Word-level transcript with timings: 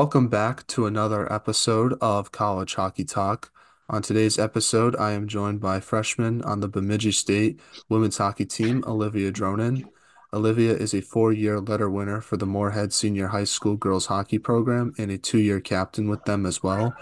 Welcome 0.00 0.28
back 0.28 0.66
to 0.68 0.86
another 0.86 1.30
episode 1.30 1.92
of 2.00 2.32
College 2.32 2.74
Hockey 2.76 3.04
Talk. 3.04 3.52
On 3.90 4.00
today's 4.00 4.38
episode, 4.38 4.96
I 4.96 5.12
am 5.12 5.28
joined 5.28 5.60
by 5.60 5.78
freshman 5.80 6.40
on 6.40 6.60
the 6.60 6.68
Bemidji 6.68 7.12
State 7.12 7.60
women's 7.90 8.16
hockey 8.16 8.46
team, 8.46 8.82
Olivia 8.86 9.30
Dronen. 9.30 9.84
Olivia 10.32 10.72
is 10.72 10.94
a 10.94 11.02
four-year 11.02 11.60
letter 11.60 11.90
winner 11.90 12.22
for 12.22 12.38
the 12.38 12.46
Moorhead 12.46 12.94
Senior 12.94 13.26
High 13.26 13.44
School 13.44 13.76
girls 13.76 14.06
hockey 14.06 14.38
program 14.38 14.94
and 14.96 15.10
a 15.10 15.18
two-year 15.18 15.60
captain 15.60 16.08
with 16.08 16.24
them 16.24 16.46
as 16.46 16.62
well. 16.62 16.94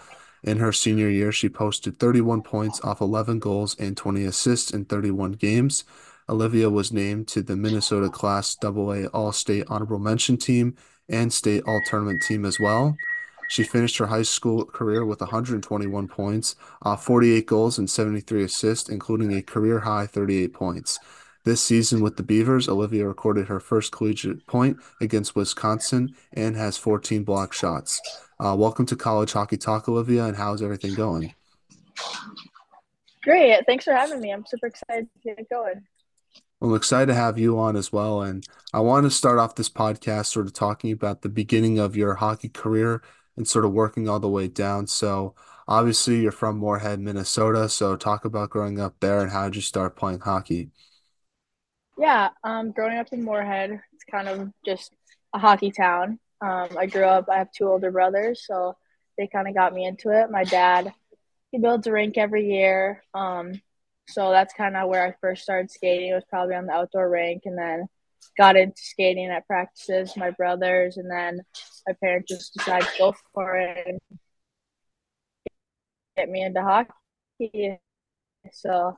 In 0.43 0.59
her 0.59 0.73
senior 0.73 1.09
year, 1.09 1.31
she 1.31 1.49
posted 1.49 2.01
31 2.01 2.43
points 2.43 2.81
off 2.81 3.01
11 3.01 3.39
goals 3.39 3.77
and 3.79 3.97
20 3.97 4.25
assists 4.25 4.73
in 4.73 4.87
31 4.87 5.35
games. 5.35 5.85
Olivia 6.29 6.69
was 6.69 6.93
named 6.93 7.29
to 7.29 7.43
the 7.43 7.55
Minnesota 7.55 8.09
Class 8.09 8.57
AA 8.61 9.07
All-State 9.15 9.67
Honorable 9.69 10.01
Mention 10.01 10.37
team 10.37 10.75
and 11.09 11.33
State 11.33 11.63
All-Tournament 11.67 12.23
team 12.23 12.45
as 12.45 12.59
well. 12.61 12.97
She 13.49 13.63
finished 13.63 13.97
her 13.97 14.07
high 14.07 14.23
school 14.23 14.65
career 14.67 15.07
with 15.07 15.21
121 15.21 16.09
points, 16.09 16.55
uh, 16.83 16.97
48 16.97 17.47
goals, 17.47 17.79
and 17.79 17.89
73 17.89 18.45
assists, 18.45 18.91
including 18.91 19.33
a 19.33 19.43
career 19.43 19.81
high 19.81 20.07
38 20.07 20.53
points. 20.53 20.99
This 21.45 21.63
season 21.63 22.03
with 22.03 22.17
the 22.17 22.23
Beavers, 22.23 22.69
Olivia 22.69 23.09
recorded 23.09 23.49
her 23.49 23.59
first 23.59 23.91
collegiate 23.91 24.47
point 24.47 24.77
against 25.01 25.35
Wisconsin 25.35 26.15
and 26.35 26.57
has 26.57 26.77
14 26.77 27.25
block 27.25 27.55
shots. 27.55 28.03
Uh, 28.39 28.55
welcome 28.59 28.85
to 28.85 28.97
College 28.97 29.33
Hockey 29.33 29.57
Talk, 29.57 29.89
Olivia, 29.89 30.27
and 30.27 30.37
how's 30.37 30.63
everything 30.63 30.95
going? 30.95 31.33
Great. 33.23 33.65
Thanks 33.67 33.85
for 33.85 33.95
having 33.95 34.21
me. 34.21 34.31
I'm 34.31 34.45
super 34.47 34.67
excited 34.67 35.09
to 35.23 35.35
get 35.35 35.49
going. 35.49 35.83
I'm 36.61 36.75
excited 36.75 37.07
to 37.07 37.15
have 37.15 37.39
you 37.39 37.59
on 37.59 37.77
as 37.77 37.93
well. 37.93 38.23
And 38.23 38.47
I 38.73 38.81
want 38.81 39.05
to 39.05 39.11
start 39.11 39.39
off 39.39 39.55
this 39.55 39.69
podcast 39.69 40.27
sort 40.27 40.47
of 40.47 40.53
talking 40.53 40.93
about 40.93 41.23
the 41.23 41.29
beginning 41.29 41.79
of 41.79 41.97
your 41.97 42.15
hockey 42.17 42.49
career 42.49 43.03
and 43.37 43.47
sort 43.47 43.65
of 43.65 43.73
working 43.73 44.09
all 44.09 44.19
the 44.21 44.29
way 44.29 44.49
down. 44.49 44.87
So, 44.89 45.35
obviously, 45.69 46.21
you're 46.21 46.33
from 46.33 46.59
Moorhead, 46.59 46.99
Minnesota. 47.01 47.69
So, 47.69 47.97
talk 47.97 48.25
about 48.25 48.51
growing 48.51 48.81
up 48.81 48.97
there 49.01 49.21
and 49.21 49.31
how 49.31 49.45
did 49.45 49.57
you 49.57 49.63
start 49.63 49.97
playing 49.97 50.21
hockey? 50.21 50.71
Yeah, 51.97 52.31
um, 52.45 52.73
growing 52.73 52.99
up 52.99 53.09
in 53.13 53.25
Moorhead, 53.25 53.81
it's 53.93 54.05
kind 54.05 54.29
of 54.29 54.53
just 54.65 54.93
a 55.35 55.39
hockey 55.39 55.71
town. 55.71 56.19
Um, 56.41 56.69
I 56.79 56.87
grew 56.87 57.05
up, 57.05 57.29
I 57.29 57.39
have 57.39 57.51
two 57.53 57.69
older 57.69 57.91
brothers, 57.91 58.45
so 58.47 58.77
they 59.17 59.27
kind 59.27 59.49
of 59.49 59.55
got 59.55 59.75
me 59.75 59.85
into 59.85 60.11
it. 60.11 60.31
My 60.31 60.45
dad, 60.45 60.93
he 61.51 61.59
builds 61.59 61.87
a 61.89 61.93
rink 61.93 62.17
every 62.17 62.49
year. 62.51 63.03
Um, 63.15 63.61
so 64.09 64.31
that's 64.31 64.55
kind 64.55 64.77
of 64.77 64.89
where 64.89 65.07
I 65.07 65.15
first 65.21 65.43
started 65.43 65.71
skating. 65.71 66.11
It 66.11 66.15
was 66.15 66.25
probably 66.29 66.55
on 66.55 66.67
the 66.67 66.73
outdoor 66.73 67.11
rink, 67.11 67.43
and 67.45 67.59
then 67.59 67.87
got 68.37 68.57
into 68.57 68.81
skating 68.81 69.29
at 69.29 69.47
practices. 69.47 70.17
My 70.17 70.31
brothers, 70.31 70.97
and 70.97 71.11
then 71.11 71.43
my 71.87 71.95
parents 72.03 72.33
just 72.33 72.55
decided 72.55 72.89
to 72.89 72.99
go 72.99 73.15
for 73.35 73.57
it 73.57 73.87
and 73.87 74.01
get 76.17 76.31
me 76.31 76.43
into 76.43 76.63
hockey. 76.63 77.79
So 78.53 78.97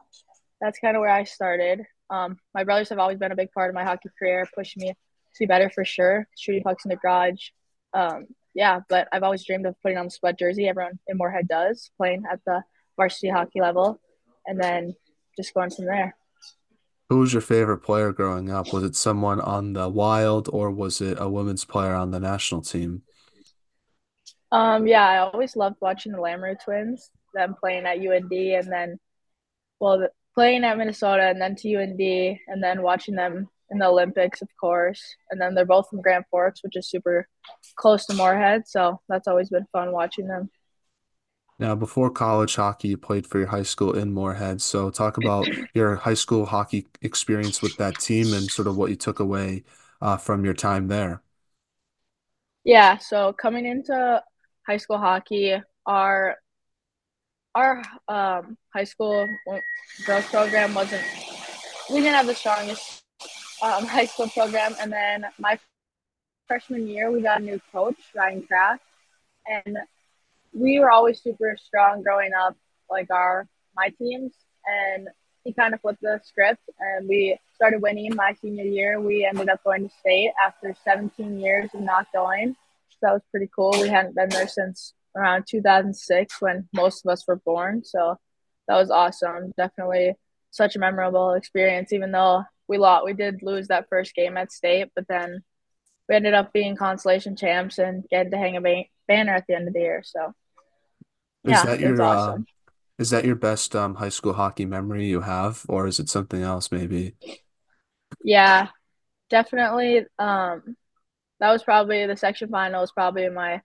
that's 0.60 0.78
kind 0.78 0.96
of 0.96 1.00
where 1.00 1.10
I 1.10 1.24
started. 1.24 1.82
Um, 2.08 2.38
my 2.54 2.64
brothers 2.64 2.88
have 2.90 2.98
always 2.98 3.18
been 3.18 3.32
a 3.32 3.36
big 3.36 3.52
part 3.52 3.68
of 3.68 3.74
my 3.74 3.84
hockey 3.84 4.10
career, 4.18 4.48
pushing 4.54 4.82
me 4.82 4.88
to 4.90 5.38
be 5.40 5.46
better 5.46 5.70
for 5.70 5.84
sure. 5.84 6.28
Shooting 6.38 6.62
pucks 6.62 6.84
in 6.84 6.90
the 6.90 6.96
garage. 6.96 7.48
Um, 7.92 8.26
yeah, 8.54 8.80
but 8.88 9.08
I've 9.12 9.22
always 9.22 9.44
dreamed 9.44 9.66
of 9.66 9.74
putting 9.82 9.98
on 9.98 10.06
the 10.06 10.10
sweat 10.10 10.38
jersey. 10.38 10.68
Everyone 10.68 10.98
in 11.08 11.16
Moorhead 11.16 11.48
does, 11.48 11.90
playing 11.96 12.24
at 12.30 12.40
the 12.46 12.62
varsity 12.96 13.28
hockey 13.28 13.60
level 13.60 14.00
and 14.50 14.60
then 14.60 14.94
just 15.36 15.54
going 15.54 15.70
from 15.70 15.86
there. 15.86 16.16
Who 17.08 17.18
was 17.18 17.32
your 17.32 17.42
favorite 17.42 17.78
player 17.78 18.12
growing 18.12 18.50
up? 18.50 18.72
Was 18.72 18.82
it 18.82 18.96
someone 18.96 19.40
on 19.40 19.72
the 19.72 19.88
Wild 19.88 20.48
or 20.52 20.70
was 20.70 21.00
it 21.00 21.18
a 21.20 21.28
women's 21.28 21.64
player 21.64 21.94
on 21.94 22.10
the 22.10 22.20
national 22.20 22.62
team? 22.62 23.02
Um, 24.52 24.86
yeah, 24.86 25.06
I 25.06 25.18
always 25.18 25.56
loved 25.56 25.76
watching 25.80 26.12
the 26.12 26.18
Lamoureux 26.18 26.62
twins, 26.62 27.10
them 27.32 27.54
playing 27.58 27.86
at 27.86 27.98
UND 27.98 28.32
and 28.32 28.70
then, 28.70 28.98
well, 29.78 30.08
playing 30.34 30.64
at 30.64 30.78
Minnesota 30.78 31.22
and 31.22 31.40
then 31.40 31.54
to 31.56 31.76
UND 31.76 32.00
and 32.48 32.62
then 32.62 32.82
watching 32.82 33.14
them 33.14 33.48
in 33.70 33.78
the 33.78 33.86
Olympics, 33.86 34.42
of 34.42 34.48
course. 34.60 35.02
And 35.30 35.40
then 35.40 35.54
they're 35.54 35.64
both 35.64 35.88
from 35.88 36.02
Grand 36.02 36.24
Forks, 36.30 36.62
which 36.64 36.76
is 36.76 36.90
super 36.90 37.28
close 37.76 38.06
to 38.06 38.14
Moorhead. 38.14 38.66
So 38.66 39.00
that's 39.08 39.28
always 39.28 39.48
been 39.48 39.66
fun 39.72 39.92
watching 39.92 40.26
them. 40.26 40.50
Now, 41.60 41.74
before 41.74 42.08
college 42.10 42.56
hockey, 42.56 42.88
you 42.88 42.96
played 42.96 43.26
for 43.26 43.38
your 43.38 43.48
high 43.48 43.64
school 43.64 43.92
in 43.92 44.14
Moorhead. 44.14 44.62
So, 44.62 44.88
talk 44.88 45.18
about 45.18 45.46
your 45.74 45.96
high 45.96 46.14
school 46.14 46.46
hockey 46.46 46.86
experience 47.02 47.60
with 47.60 47.76
that 47.76 48.00
team 48.00 48.32
and 48.32 48.50
sort 48.50 48.66
of 48.66 48.78
what 48.78 48.88
you 48.88 48.96
took 48.96 49.20
away 49.20 49.64
uh, 50.00 50.16
from 50.16 50.42
your 50.42 50.54
time 50.54 50.88
there. 50.88 51.20
Yeah. 52.64 52.96
So, 52.96 53.34
coming 53.34 53.66
into 53.66 54.22
high 54.66 54.78
school 54.78 54.96
hockey, 54.96 55.60
our 55.84 56.36
our 57.54 57.82
um, 58.08 58.56
high 58.74 58.84
school 58.84 59.28
girls 60.06 60.24
program 60.28 60.74
wasn't. 60.74 61.04
We 61.90 61.96
didn't 61.96 62.14
have 62.14 62.26
the 62.26 62.34
strongest 62.34 63.02
um, 63.62 63.84
high 63.84 64.06
school 64.06 64.28
program, 64.28 64.74
and 64.80 64.90
then 64.90 65.26
my 65.38 65.58
freshman 66.48 66.86
year, 66.86 67.10
we 67.10 67.20
got 67.20 67.42
a 67.42 67.44
new 67.44 67.60
coach, 67.70 67.98
Ryan 68.14 68.42
Kraft, 68.46 68.82
and 69.46 69.76
we 70.52 70.80
were 70.80 70.90
always 70.90 71.22
super 71.22 71.56
strong 71.62 72.02
growing 72.02 72.32
up, 72.32 72.56
like 72.90 73.10
our 73.10 73.46
my 73.76 73.90
teams, 73.98 74.32
and 74.66 75.08
he 75.44 75.52
kind 75.52 75.74
of 75.74 75.80
flipped 75.80 76.02
the 76.02 76.20
script, 76.24 76.62
and 76.78 77.08
we 77.08 77.38
started 77.54 77.80
winning 77.82 78.14
my 78.14 78.34
senior 78.40 78.64
year. 78.64 79.00
We 79.00 79.24
ended 79.24 79.48
up 79.48 79.62
going 79.64 79.88
to 79.88 79.94
state 80.00 80.32
after 80.44 80.74
17 80.84 81.38
years 81.38 81.70
of 81.74 81.80
not 81.80 82.06
going. 82.12 82.56
So 82.90 82.98
that 83.02 83.12
was 83.12 83.22
pretty 83.30 83.48
cool. 83.54 83.72
We 83.72 83.88
hadn't 83.88 84.14
been 84.14 84.28
there 84.28 84.48
since 84.48 84.94
around 85.16 85.44
2006 85.48 86.40
when 86.40 86.68
most 86.72 87.04
of 87.04 87.10
us 87.10 87.26
were 87.26 87.36
born. 87.36 87.84
So 87.84 88.18
that 88.68 88.76
was 88.76 88.90
awesome. 88.90 89.52
Definitely 89.56 90.14
such 90.50 90.76
a 90.76 90.78
memorable 90.78 91.32
experience, 91.34 91.92
even 91.92 92.12
though 92.12 92.44
we 92.68 92.78
lost, 92.78 93.04
we 93.04 93.14
did 93.14 93.42
lose 93.42 93.68
that 93.68 93.88
first 93.88 94.14
game 94.14 94.36
at 94.36 94.52
state, 94.52 94.88
but 94.94 95.06
then 95.08 95.42
we 96.08 96.16
ended 96.16 96.34
up 96.34 96.52
being 96.52 96.76
consolation 96.76 97.36
champs 97.36 97.78
and 97.78 98.04
getting 98.08 98.32
to 98.32 98.38
hang 98.38 98.56
a 98.56 98.60
banner 99.10 99.34
at 99.34 99.44
the 99.48 99.56
end 99.56 99.66
of 99.66 99.74
the 99.74 99.80
year. 99.80 100.02
So 100.04 100.32
is 101.44 101.50
yeah, 101.50 101.64
that 101.64 101.80
your 101.80 102.00
awesome. 102.00 102.42
uh, 102.42 102.72
is 103.02 103.10
that 103.10 103.24
your 103.24 103.34
best 103.34 103.74
um, 103.74 103.96
high 103.96 104.10
school 104.10 104.34
hockey 104.34 104.66
memory 104.66 105.06
you 105.06 105.22
have, 105.22 105.66
or 105.68 105.86
is 105.86 105.98
it 105.98 106.08
something 106.08 106.42
else 106.42 106.70
maybe? 106.70 107.14
Yeah, 108.22 108.68
definitely. 109.28 110.06
Um, 110.18 110.76
that 111.40 111.50
was 111.50 111.64
probably 111.64 112.06
the 112.06 112.16
section 112.16 112.50
final 112.50 112.82
was 112.82 112.92
probably 112.92 113.28
my 113.30 113.62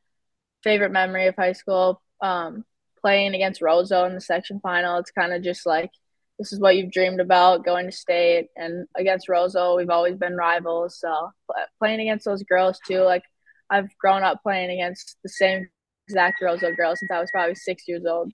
favorite 0.64 0.92
memory 0.92 1.28
of 1.28 1.36
high 1.36 1.54
school. 1.54 2.02
Um, 2.22 2.66
playing 3.02 3.36
against 3.36 3.62
Roseau 3.62 4.08
in 4.08 4.16
the 4.16 4.22
section 4.22 4.60
final, 4.62 4.98
it's 4.98 5.12
kind 5.12 5.34
of 5.34 5.44
just 5.44 5.66
like 5.66 5.92
this 6.40 6.52
is 6.52 6.60
what 6.60 6.76
you've 6.76 6.92
dreamed 6.92 7.22
about 7.22 7.64
going 7.64 7.86
to 7.86 7.92
state 7.92 8.48
and 8.56 8.88
against 8.96 9.28
Roseau, 9.30 9.78
we've 9.78 9.90
always 9.90 10.18
been 10.18 10.36
rivals. 10.36 11.00
So 11.00 11.32
playing 11.80 12.02
against 12.02 12.26
those 12.26 12.44
girls 12.44 12.80
too, 12.86 13.02
like 13.02 13.24
I've 13.70 13.96
grown 13.98 14.24
up 14.24 14.42
playing 14.44 14.72
against 14.72 15.18
the 15.24 15.30
same 15.30 15.68
exact 16.08 16.40
girls 16.40 16.62
Roseau 16.62 16.76
girl 16.76 16.96
since 16.96 17.12
I 17.12 17.20
was 17.20 17.32
probably 17.32 17.56
six 17.56 17.84
years 17.88 18.06
old. 18.06 18.32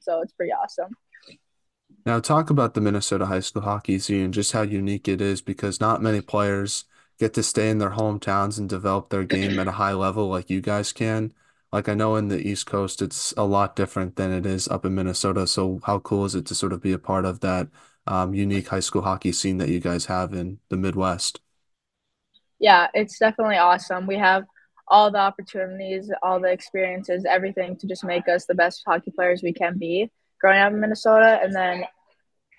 So 0.00 0.20
it's 0.20 0.32
pretty 0.32 0.52
awesome. 0.52 0.90
Now, 2.06 2.20
talk 2.20 2.50
about 2.50 2.74
the 2.74 2.80
Minnesota 2.80 3.26
high 3.26 3.40
school 3.40 3.62
hockey 3.62 3.98
scene 3.98 4.24
and 4.24 4.34
just 4.34 4.52
how 4.52 4.62
unique 4.62 5.08
it 5.08 5.20
is 5.20 5.40
because 5.42 5.80
not 5.80 6.02
many 6.02 6.20
players 6.20 6.84
get 7.18 7.34
to 7.34 7.42
stay 7.42 7.68
in 7.68 7.78
their 7.78 7.90
hometowns 7.90 8.58
and 8.58 8.68
develop 8.68 9.10
their 9.10 9.24
game 9.24 9.58
at 9.58 9.68
a 9.68 9.72
high 9.72 9.92
level 9.92 10.28
like 10.28 10.48
you 10.48 10.60
guys 10.60 10.92
can. 10.92 11.34
Like, 11.72 11.88
I 11.88 11.94
know 11.94 12.16
in 12.16 12.28
the 12.28 12.40
East 12.40 12.66
Coast, 12.66 13.02
it's 13.02 13.32
a 13.36 13.44
lot 13.44 13.76
different 13.76 14.16
than 14.16 14.32
it 14.32 14.46
is 14.46 14.66
up 14.68 14.84
in 14.84 14.94
Minnesota. 14.94 15.46
So, 15.46 15.80
how 15.84 15.98
cool 16.00 16.24
is 16.24 16.34
it 16.34 16.46
to 16.46 16.54
sort 16.54 16.72
of 16.72 16.82
be 16.82 16.92
a 16.92 16.98
part 16.98 17.24
of 17.24 17.40
that 17.40 17.68
um, 18.06 18.34
unique 18.34 18.68
high 18.68 18.80
school 18.80 19.02
hockey 19.02 19.32
scene 19.32 19.58
that 19.58 19.68
you 19.68 19.78
guys 19.78 20.06
have 20.06 20.32
in 20.32 20.58
the 20.70 20.76
Midwest? 20.76 21.40
Yeah, 22.60 22.88
it's 22.94 23.18
definitely 23.18 23.56
awesome. 23.56 24.06
We 24.06 24.18
have 24.18 24.44
all 24.86 25.10
the 25.10 25.18
opportunities, 25.18 26.10
all 26.22 26.40
the 26.40 26.50
experiences, 26.50 27.24
everything 27.28 27.76
to 27.76 27.86
just 27.86 28.04
make 28.04 28.28
us 28.28 28.44
the 28.46 28.54
best 28.54 28.82
hockey 28.86 29.10
players 29.10 29.42
we 29.42 29.52
can 29.52 29.78
be 29.78 30.10
growing 30.40 30.60
up 30.60 30.72
in 30.72 30.80
Minnesota. 30.80 31.40
And 31.42 31.54
then 31.54 31.84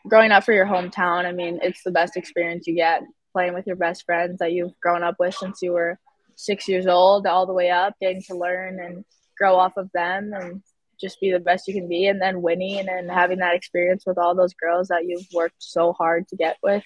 growing 0.08 0.32
up 0.32 0.44
for 0.44 0.54
your 0.54 0.66
hometown, 0.66 1.26
I 1.26 1.32
mean, 1.32 1.60
it's 1.62 1.84
the 1.84 1.92
best 1.92 2.18
experience 2.18 2.68
you 2.68 2.76
get 2.76 3.04
playing 3.34 3.54
with 3.54 3.68
your 3.68 3.76
best 3.76 4.06
friends 4.06 4.40
that 4.40 4.52
you've 4.52 4.78
grown 4.82 5.04
up 5.04 5.16
with 5.20 5.34
since 5.36 5.62
you 5.62 5.72
were 5.72 5.98
six 6.36 6.68
years 6.68 6.88
old 6.88 7.26
all 7.26 7.46
the 7.46 7.54
way 7.54 7.70
up, 7.70 7.94
getting 8.02 8.22
to 8.24 8.36
learn 8.36 8.80
and 8.80 9.06
grow 9.38 9.56
off 9.56 9.78
of 9.78 9.90
them 9.94 10.34
and 10.34 10.62
just 11.00 11.20
be 11.20 11.32
the 11.32 11.40
best 11.40 11.68
you 11.68 11.74
can 11.74 11.88
be. 11.88 12.08
And 12.08 12.22
then 12.22 12.42
winning 12.42 12.88
and 12.90 13.10
having 13.10 13.40
that 13.40 13.56
experience 13.56 14.04
with 14.06 14.18
all 14.18 14.36
those 14.36 14.54
girls 14.54 14.90
that 14.90 15.06
you've 15.06 15.28
worked 15.34 15.56
so 15.60 15.94
hard 15.94 16.28
to 16.30 16.36
get 16.36 16.58
with. 16.62 16.84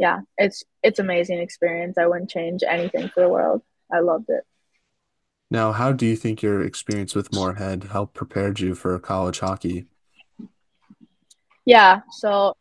Yeah, 0.00 0.20
it's 0.38 0.64
it's 0.82 0.98
amazing 0.98 1.40
experience. 1.40 1.98
I 1.98 2.06
wouldn't 2.06 2.30
change 2.30 2.62
anything 2.66 3.10
for 3.10 3.20
the 3.20 3.28
world. 3.28 3.60
I 3.92 4.00
loved 4.00 4.30
it. 4.30 4.44
Now, 5.50 5.72
how 5.72 5.92
do 5.92 6.06
you 6.06 6.16
think 6.16 6.40
your 6.40 6.62
experience 6.62 7.14
with 7.14 7.34
Moorhead 7.34 7.84
helped 7.84 8.14
prepared 8.14 8.60
you 8.60 8.74
for 8.74 8.98
college 8.98 9.40
hockey? 9.40 9.88
Yeah, 11.66 12.00
so 12.12 12.56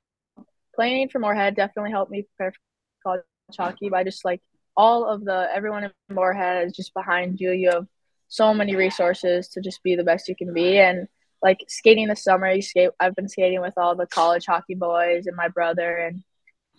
playing 0.75 1.07
for 1.07 1.19
Moorhead 1.19 1.55
definitely 1.55 1.91
helped 1.91 2.11
me 2.11 2.23
prepare 2.35 2.51
for 2.51 2.59
college 3.05 3.23
hockey 3.57 3.87
by 3.87 4.03
just 4.03 4.25
like 4.25 4.41
all 4.75 5.05
of 5.05 5.23
the 5.23 5.47
everyone 5.53 5.85
in 5.85 5.91
Moorhead 6.09 6.67
is 6.67 6.75
just 6.75 6.93
behind 6.93 7.39
you. 7.39 7.53
You 7.53 7.69
have 7.71 7.87
so 8.27 8.53
many 8.53 8.75
resources 8.75 9.47
to 9.49 9.61
just 9.61 9.81
be 9.81 9.95
the 9.95 10.03
best 10.03 10.27
you 10.27 10.35
can 10.35 10.53
be. 10.53 10.77
And 10.77 11.07
like 11.41 11.63
skating 11.69 12.09
the 12.09 12.17
summer, 12.17 12.51
you 12.51 12.61
skate. 12.61 12.89
I've 12.99 13.15
been 13.15 13.29
skating 13.29 13.61
with 13.61 13.77
all 13.77 13.95
the 13.95 14.07
college 14.07 14.45
hockey 14.45 14.75
boys 14.75 15.25
and 15.25 15.37
my 15.37 15.47
brother 15.47 15.95
and 15.95 16.21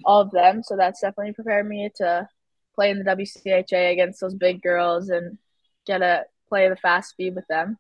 of 0.05 0.31
them. 0.31 0.63
So 0.63 0.77
that's 0.77 1.01
definitely 1.01 1.33
prepared 1.33 1.69
me 1.69 1.91
to 1.97 2.29
play 2.75 2.91
in 2.91 2.99
the 2.99 3.05
WCHA 3.05 3.93
against 3.93 4.21
those 4.21 4.35
big 4.35 4.63
girls 4.63 5.09
and 5.09 5.39
get 5.87 5.99
to 5.99 6.25
play 6.49 6.69
the 6.69 6.77
fast 6.77 7.11
speed 7.11 7.35
with 7.35 7.47
them. 7.49 7.79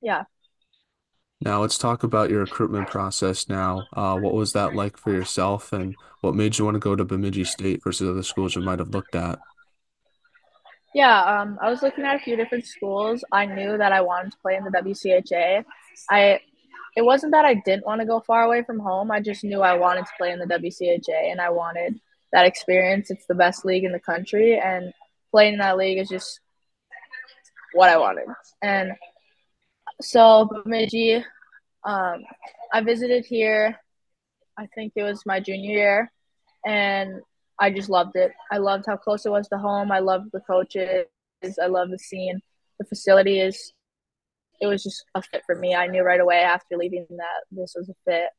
Yeah. 0.00 0.24
Now 1.40 1.60
let's 1.60 1.78
talk 1.78 2.02
about 2.02 2.30
your 2.30 2.40
recruitment 2.40 2.88
process 2.88 3.48
now. 3.48 3.84
Uh, 3.92 4.16
what 4.16 4.34
was 4.34 4.52
that 4.54 4.74
like 4.74 4.96
for 4.96 5.12
yourself, 5.12 5.72
and 5.72 5.94
what 6.22 6.34
made 6.34 6.56
you 6.56 6.64
want 6.64 6.76
to 6.76 6.80
go 6.80 6.96
to 6.96 7.04
Bemidji 7.04 7.44
State 7.44 7.84
versus 7.84 8.08
other 8.08 8.22
schools 8.22 8.56
you 8.56 8.62
might 8.62 8.78
have 8.78 8.88
looked 8.88 9.14
at? 9.14 9.38
Yeah, 10.94 11.40
um, 11.40 11.58
I 11.60 11.68
was 11.68 11.82
looking 11.82 12.04
at 12.04 12.16
a 12.16 12.20
few 12.20 12.36
different 12.36 12.64
schools. 12.64 13.22
I 13.30 13.44
knew 13.44 13.76
that 13.76 13.92
I 13.92 14.00
wanted 14.00 14.32
to 14.32 14.38
play 14.38 14.56
in 14.56 14.64
the 14.64 14.70
WCHA. 14.70 15.62
I 16.10 16.40
it 16.96 17.04
wasn't 17.04 17.32
that 17.32 17.44
I 17.44 17.54
didn't 17.54 17.84
want 17.84 18.00
to 18.00 18.06
go 18.06 18.20
far 18.20 18.44
away 18.44 18.62
from 18.62 18.78
home. 18.78 19.10
I 19.10 19.20
just 19.20 19.44
knew 19.44 19.60
I 19.60 19.74
wanted 19.74 20.06
to 20.06 20.12
play 20.16 20.32
in 20.32 20.38
the 20.38 20.46
WCHA 20.46 21.30
and 21.30 21.40
I 21.40 21.50
wanted 21.50 22.00
that 22.32 22.46
experience. 22.46 23.10
It's 23.10 23.26
the 23.26 23.34
best 23.34 23.66
league 23.66 23.84
in 23.84 23.92
the 23.92 24.00
country 24.00 24.58
and 24.58 24.92
playing 25.30 25.54
in 25.54 25.58
that 25.58 25.76
league 25.76 25.98
is 25.98 26.08
just 26.08 26.40
what 27.74 27.90
I 27.90 27.98
wanted. 27.98 28.26
And 28.62 28.92
so 30.00 30.48
Bemidji, 30.50 31.16
um, 31.84 32.24
I 32.72 32.80
visited 32.80 33.26
here. 33.26 33.78
I 34.58 34.66
think 34.74 34.94
it 34.96 35.02
was 35.02 35.26
my 35.26 35.38
junior 35.38 35.70
year, 35.70 36.12
and 36.64 37.20
I 37.60 37.70
just 37.70 37.90
loved 37.90 38.16
it. 38.16 38.32
I 38.50 38.56
loved 38.56 38.84
how 38.86 38.96
close 38.96 39.26
it 39.26 39.30
was 39.30 39.48
to 39.48 39.58
home. 39.58 39.92
I 39.92 39.98
loved 39.98 40.30
the 40.32 40.40
coaches. 40.40 41.06
I 41.62 41.66
love 41.66 41.90
the 41.90 41.98
scene. 41.98 42.40
The 42.78 42.86
facility 42.86 43.40
is. 43.40 43.72
It 44.60 44.66
was 44.66 44.82
just 44.82 45.04
a 45.14 45.22
fit 45.22 45.42
for 45.46 45.54
me. 45.56 45.74
I 45.74 45.86
knew 45.86 46.02
right 46.02 46.20
away 46.20 46.38
after 46.38 46.76
leaving 46.76 47.06
that 47.10 47.44
this 47.50 47.74
was 47.76 47.88
a 47.88 47.94
fit. 48.04 48.30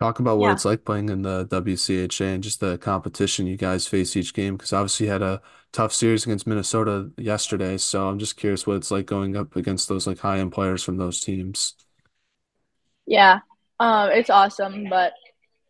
Talk 0.00 0.20
about 0.20 0.38
what 0.38 0.48
Yeah, 0.48 0.52
it's 0.52 0.64
like 0.64 0.84
playing 0.84 1.08
in 1.08 1.22
the 1.22 1.46
WCHA 1.46 2.34
and 2.34 2.42
just 2.42 2.60
the 2.60 2.78
competition 2.78 3.46
you 3.48 3.56
guys 3.56 3.86
face 3.88 4.16
each 4.16 4.32
game, 4.32 4.56
because 4.56 4.72
obviously 4.72 5.06
you 5.06 5.12
had 5.12 5.22
a 5.22 5.42
tough 5.72 5.92
series 5.92 6.24
against 6.24 6.46
Minnesota 6.46 7.10
yesterday. 7.16 7.76
So 7.78 8.08
I'm 8.08 8.18
just 8.18 8.36
curious 8.36 8.66
what 8.66 8.76
it's 8.76 8.90
like 8.92 9.06
going 9.06 9.36
up 9.36 9.56
against 9.56 9.88
those 9.88 10.06
like 10.06 10.20
high-end 10.20 10.52
players 10.52 10.82
from 10.84 10.98
those 10.98 11.20
teams. 11.20 11.74
yeah. 13.06 13.40
Um, 13.80 14.10
it's 14.10 14.30
awesome, 14.30 14.88
but 14.88 15.12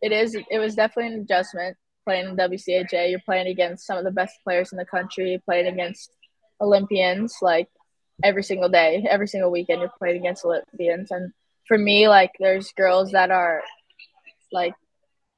it 0.01 0.11
is. 0.11 0.35
It 0.49 0.59
was 0.59 0.75
definitely 0.75 1.13
an 1.13 1.21
adjustment 1.21 1.77
playing 2.05 2.29
in 2.29 2.37
WCHA. 2.37 3.09
You're 3.11 3.19
playing 3.25 3.47
against 3.47 3.85
some 3.85 3.97
of 3.97 4.03
the 4.03 4.11
best 4.11 4.35
players 4.43 4.71
in 4.71 4.77
the 4.77 4.85
country. 4.85 5.41
Playing 5.45 5.67
against 5.67 6.11
Olympians 6.61 7.35
like 7.41 7.69
every 8.23 8.43
single 8.43 8.69
day, 8.69 9.05
every 9.09 9.27
single 9.27 9.51
weekend. 9.51 9.81
You're 9.81 9.91
playing 9.97 10.17
against 10.17 10.45
Olympians, 10.45 11.11
and 11.11 11.31
for 11.67 11.77
me, 11.77 12.07
like 12.07 12.31
there's 12.39 12.71
girls 12.73 13.11
that 13.11 13.31
are 13.31 13.61
like 14.51 14.73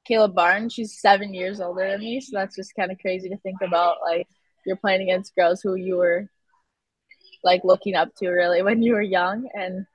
Caleb 0.06 0.36
Barnes. 0.36 0.74
She's 0.74 1.00
seven 1.00 1.34
years 1.34 1.62
older 1.62 1.90
than 1.90 2.00
me, 2.00 2.22
so 2.22 2.32
that's 2.34 2.56
just 2.56 2.76
kind 2.76 2.92
of 2.92 3.00
crazy 3.00 3.30
to 3.30 3.38
think 3.38 3.62
about. 3.62 3.98
Like 4.04 4.28
you're 4.66 4.78
playing 4.78 5.02
against 5.02 5.36
girls 5.36 5.62
who 5.62 5.76
you 5.76 5.98
were 5.98 6.30
like 7.44 7.64
looking 7.64 7.96
up 7.96 8.10
to 8.18 8.30
really 8.30 8.62
when 8.68 8.82
you 8.82 8.94
were 8.94 9.02
young, 9.02 9.50
and 9.54 9.86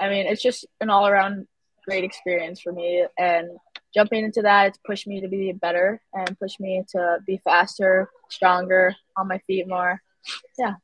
I 0.00 0.08
mean 0.08 0.26
it's 0.26 0.42
just 0.42 0.66
an 0.80 0.90
all 0.90 1.06
around 1.06 1.46
great 1.86 2.04
experience 2.04 2.60
for 2.60 2.72
me. 2.72 3.06
And 3.18 3.48
jumping 3.94 4.24
into 4.24 4.42
that, 4.42 4.68
it's 4.68 4.78
pushed 4.84 5.06
me 5.06 5.20
to 5.20 5.28
be 5.28 5.52
better 5.52 6.00
and 6.12 6.38
pushed 6.38 6.60
me 6.60 6.84
to 6.90 7.18
be 7.26 7.40
faster, 7.44 8.10
stronger, 8.28 8.94
on 9.16 9.28
my 9.28 9.38
feet 9.46 9.68
more. 9.68 10.02
Yeah. 10.58 10.74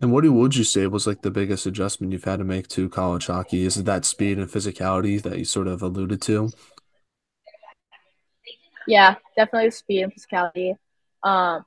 And 0.00 0.12
what 0.12 0.24
would 0.24 0.54
you 0.54 0.64
say 0.64 0.86
was 0.86 1.06
like 1.06 1.22
the 1.22 1.30
biggest 1.30 1.66
adjustment 1.66 2.12
you've 2.12 2.24
had 2.24 2.38
to 2.38 2.44
make 2.44 2.68
to 2.68 2.88
college 2.88 3.26
hockey? 3.26 3.64
Is 3.64 3.76
it 3.76 3.84
that 3.86 4.04
speed 4.04 4.38
and 4.38 4.48
physicality 4.48 5.20
that 5.22 5.38
you 5.38 5.44
sort 5.44 5.66
of 5.66 5.82
alluded 5.82 6.22
to? 6.22 6.50
Yeah, 8.86 9.16
definitely 9.36 9.72
speed 9.72 10.02
and 10.02 10.12
physicality. 10.14 10.76
Um, 11.24 11.64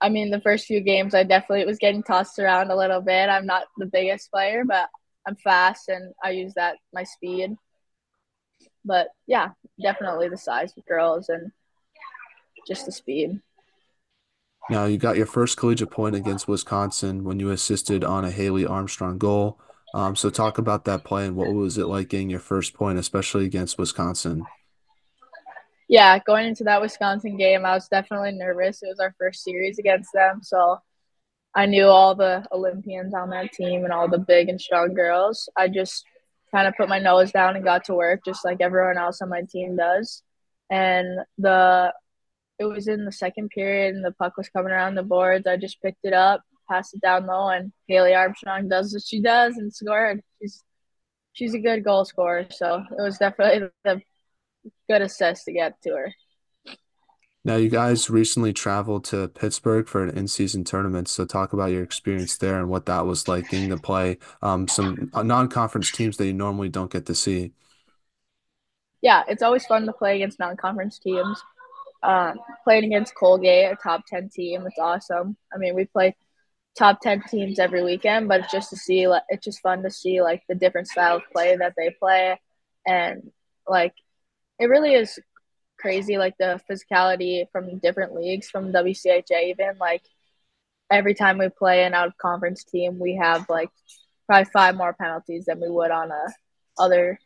I 0.00 0.10
mean, 0.10 0.30
the 0.30 0.40
first 0.40 0.66
few 0.66 0.80
games, 0.80 1.14
I 1.14 1.22
definitely 1.22 1.64
was 1.64 1.78
getting 1.78 2.02
tossed 2.02 2.38
around 2.38 2.70
a 2.70 2.76
little 2.76 3.00
bit. 3.00 3.28
I'm 3.28 3.46
not 3.46 3.64
the 3.78 3.86
biggest 3.86 4.30
player, 4.30 4.64
but 4.64 4.88
I'm 5.26 5.36
fast 5.36 5.88
and 5.88 6.12
I 6.22 6.30
use 6.30 6.52
that 6.54 6.76
my 6.92 7.04
speed. 7.04 7.56
But 8.84 9.08
yeah, 9.26 9.50
definitely 9.80 10.28
the 10.28 10.36
size 10.36 10.72
of 10.76 10.86
girls 10.86 11.30
and 11.30 11.50
just 12.66 12.86
the 12.86 12.92
speed. 12.92 13.40
Now, 14.70 14.84
you 14.84 14.98
got 14.98 15.16
your 15.16 15.26
first 15.26 15.56
collegiate 15.56 15.90
point 15.90 16.14
against 16.14 16.46
Wisconsin 16.46 17.24
when 17.24 17.40
you 17.40 17.50
assisted 17.50 18.04
on 18.04 18.24
a 18.24 18.30
Haley 18.30 18.66
Armstrong 18.66 19.16
goal. 19.16 19.58
Um, 19.94 20.14
so 20.14 20.28
talk 20.28 20.58
about 20.58 20.84
that 20.84 21.04
play 21.04 21.26
and 21.26 21.34
what 21.34 21.52
was 21.52 21.78
it 21.78 21.86
like 21.86 22.08
getting 22.08 22.28
your 22.28 22.40
first 22.40 22.74
point, 22.74 22.98
especially 22.98 23.46
against 23.46 23.78
Wisconsin? 23.78 24.44
Yeah, 25.88 26.18
going 26.18 26.46
into 26.46 26.64
that 26.64 26.82
Wisconsin 26.82 27.38
game, 27.38 27.64
I 27.64 27.72
was 27.72 27.88
definitely 27.88 28.32
nervous. 28.32 28.82
It 28.82 28.88
was 28.88 29.00
our 29.00 29.14
first 29.18 29.42
series 29.42 29.78
against 29.78 30.12
them, 30.12 30.42
so 30.42 30.78
I 31.54 31.64
knew 31.64 31.86
all 31.86 32.14
the 32.14 32.44
Olympians 32.52 33.14
on 33.14 33.30
that 33.30 33.52
team 33.52 33.84
and 33.84 33.92
all 33.92 34.06
the 34.06 34.18
big 34.18 34.50
and 34.50 34.60
strong 34.60 34.92
girls. 34.92 35.48
I 35.56 35.68
just 35.68 36.04
kind 36.50 36.68
of 36.68 36.74
put 36.76 36.90
my 36.90 36.98
nose 36.98 37.32
down 37.32 37.56
and 37.56 37.64
got 37.64 37.84
to 37.86 37.94
work 37.94 38.20
just 38.24 38.44
like 38.44 38.60
everyone 38.60 38.98
else 38.98 39.22
on 39.22 39.30
my 39.30 39.42
team 39.50 39.76
does. 39.76 40.22
And 40.70 41.20
the 41.38 41.94
it 42.58 42.64
was 42.64 42.88
in 42.88 43.04
the 43.04 43.12
second 43.12 43.50
period 43.50 43.94
and 43.94 44.04
the 44.04 44.12
puck 44.12 44.36
was 44.36 44.48
coming 44.48 44.72
around 44.72 44.94
the 44.94 45.02
boards. 45.02 45.46
I 45.46 45.56
just 45.56 45.80
picked 45.80 46.04
it 46.04 46.12
up, 46.12 46.42
passed 46.70 46.94
it 46.94 47.00
down 47.00 47.26
low, 47.26 47.48
and 47.48 47.72
Haley 47.86 48.14
Armstrong 48.14 48.68
does 48.68 48.92
what 48.92 49.02
she 49.06 49.20
does 49.20 49.56
and 49.56 49.72
scored. 49.72 50.22
She's 50.40 50.62
she's 51.32 51.54
a 51.54 51.60
good 51.60 51.84
goal 51.84 52.04
scorer, 52.04 52.46
so 52.50 52.82
it 52.90 53.02
was 53.02 53.18
definitely 53.18 53.68
a 53.84 54.00
good 54.88 55.02
assist 55.02 55.44
to 55.44 55.52
get 55.52 55.80
to 55.82 55.90
her. 55.90 56.14
Now, 57.44 57.56
you 57.56 57.70
guys 57.70 58.10
recently 58.10 58.52
traveled 58.52 59.04
to 59.04 59.28
Pittsburgh 59.28 59.88
for 59.88 60.02
an 60.02 60.10
in-season 60.18 60.64
tournament, 60.64 61.08
so 61.08 61.24
talk 61.24 61.52
about 61.52 61.70
your 61.70 61.82
experience 61.82 62.36
there 62.36 62.58
and 62.58 62.68
what 62.68 62.86
that 62.86 63.06
was 63.06 63.28
like 63.28 63.48
getting 63.48 63.70
to 63.70 63.78
play 63.78 64.18
um, 64.42 64.68
some 64.68 65.10
uh, 65.14 65.22
non-conference 65.22 65.92
teams 65.92 66.16
that 66.16 66.26
you 66.26 66.34
normally 66.34 66.68
don't 66.68 66.90
get 66.90 67.06
to 67.06 67.14
see. 67.14 67.52
Yeah, 69.00 69.22
it's 69.28 69.42
always 69.42 69.64
fun 69.64 69.86
to 69.86 69.92
play 69.92 70.16
against 70.16 70.40
non-conference 70.40 70.98
teams. 70.98 71.40
Um, 72.02 72.38
playing 72.64 72.84
against 72.84 73.14
Colgate, 73.14 73.72
a 73.72 73.76
top 73.76 74.02
ten 74.06 74.28
team, 74.28 74.64
it's 74.66 74.78
awesome. 74.78 75.36
I 75.52 75.58
mean, 75.58 75.74
we 75.74 75.84
play 75.84 76.14
top 76.78 77.00
10 77.00 77.22
teams 77.28 77.58
every 77.58 77.82
weekend 77.82 78.28
but 78.28 78.40
it's 78.40 78.52
just 78.52 78.70
to 78.70 78.76
see 78.76 79.08
like 79.08 79.24
it's 79.28 79.44
just 79.44 79.60
fun 79.60 79.82
to 79.82 79.90
see 79.90 80.22
like 80.22 80.42
the 80.48 80.54
different 80.54 80.86
style 80.86 81.16
of 81.16 81.22
play 81.32 81.56
that 81.56 81.74
they 81.76 81.90
play. 81.98 82.40
And 82.86 83.32
like 83.66 83.94
it 84.60 84.66
really 84.66 84.94
is 84.94 85.18
crazy 85.78 86.18
like 86.18 86.34
the 86.38 86.60
physicality 86.70 87.46
from 87.50 87.78
different 87.78 88.14
leagues 88.14 88.48
from 88.48 88.72
WCHA 88.72 89.50
even. 89.50 89.78
Like 89.80 90.02
every 90.90 91.14
time 91.14 91.38
we 91.38 91.48
play 91.48 91.82
an 91.84 91.94
out 91.94 92.06
of 92.06 92.16
conference 92.16 92.64
team 92.64 92.98
we 92.98 93.16
have 93.16 93.46
like 93.48 93.70
probably 94.26 94.48
five 94.52 94.76
more 94.76 94.92
penalties 94.92 95.46
than 95.46 95.60
we 95.60 95.68
would 95.68 95.90
on 95.90 96.12
a 96.12 96.26
other 96.78 97.18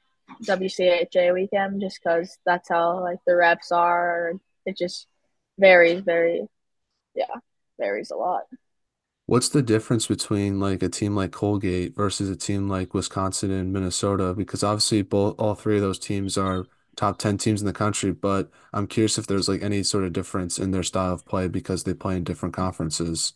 WCHA 0.45 1.35
weekend 1.35 1.81
just 1.83 2.01
because 2.03 2.39
that's 2.47 2.71
how 2.71 3.01
like 3.01 3.19
the 3.27 3.37
reps 3.37 3.71
are 3.71 4.33
it 4.67 4.77
just 4.77 5.07
varies 5.59 6.03
very 6.03 6.47
yeah 7.15 7.27
varies 7.79 8.11
a 8.11 8.17
lot 8.17 8.45
What's 9.27 9.49
the 9.49 9.63
difference 9.63 10.07
between 10.07 10.61
like 10.61 10.83
a 10.83 10.89
team 10.89 11.15
like 11.17 11.33
Colgate 11.33 11.95
versus 11.97 12.29
a 12.29 12.37
team 12.37 12.69
like 12.69 12.93
Wisconsin 12.95 13.51
and 13.51 13.73
Minnesota? 13.73 14.35
Because 14.35 14.63
obviously 14.63 15.03
both 15.03 15.37
all 15.39 15.55
three 15.55 15.77
of 15.77 15.83
those 15.83 15.99
teams 15.99 16.37
are 16.37 16.67
top 16.97 17.19
10 17.19 17.39
teams 17.39 17.61
in 17.63 17.67
the 17.67 17.73
country, 17.73 18.13
but 18.13 18.51
I'm 18.73 18.87
curious 18.87 19.19
if 19.19 19.27
there's 19.27 19.49
like 19.49 19.63
any 19.63 19.83
sort 19.85 20.05
of 20.05 20.13
difference 20.13 20.59
in 20.59 20.71
their 20.73 20.83
style 20.83 21.15
of 21.15 21.25
play 21.25 21.49
because 21.49 21.85
they 21.85 21.95
play 21.95 22.17
in 22.17 22.25
different 22.25 22.55
conferences. 22.55 23.33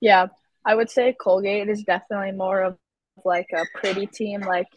Yeah, 0.00 0.26
I 0.64 0.74
would 0.74 0.90
say 0.90 1.14
Colgate 1.18 1.68
is 1.68 1.82
definitely 1.82 2.32
more 2.32 2.62
of 2.62 2.76
like 3.24 3.48
a 3.54 3.64
pretty 3.74 4.06
team. 4.06 4.40
Like 4.42 4.68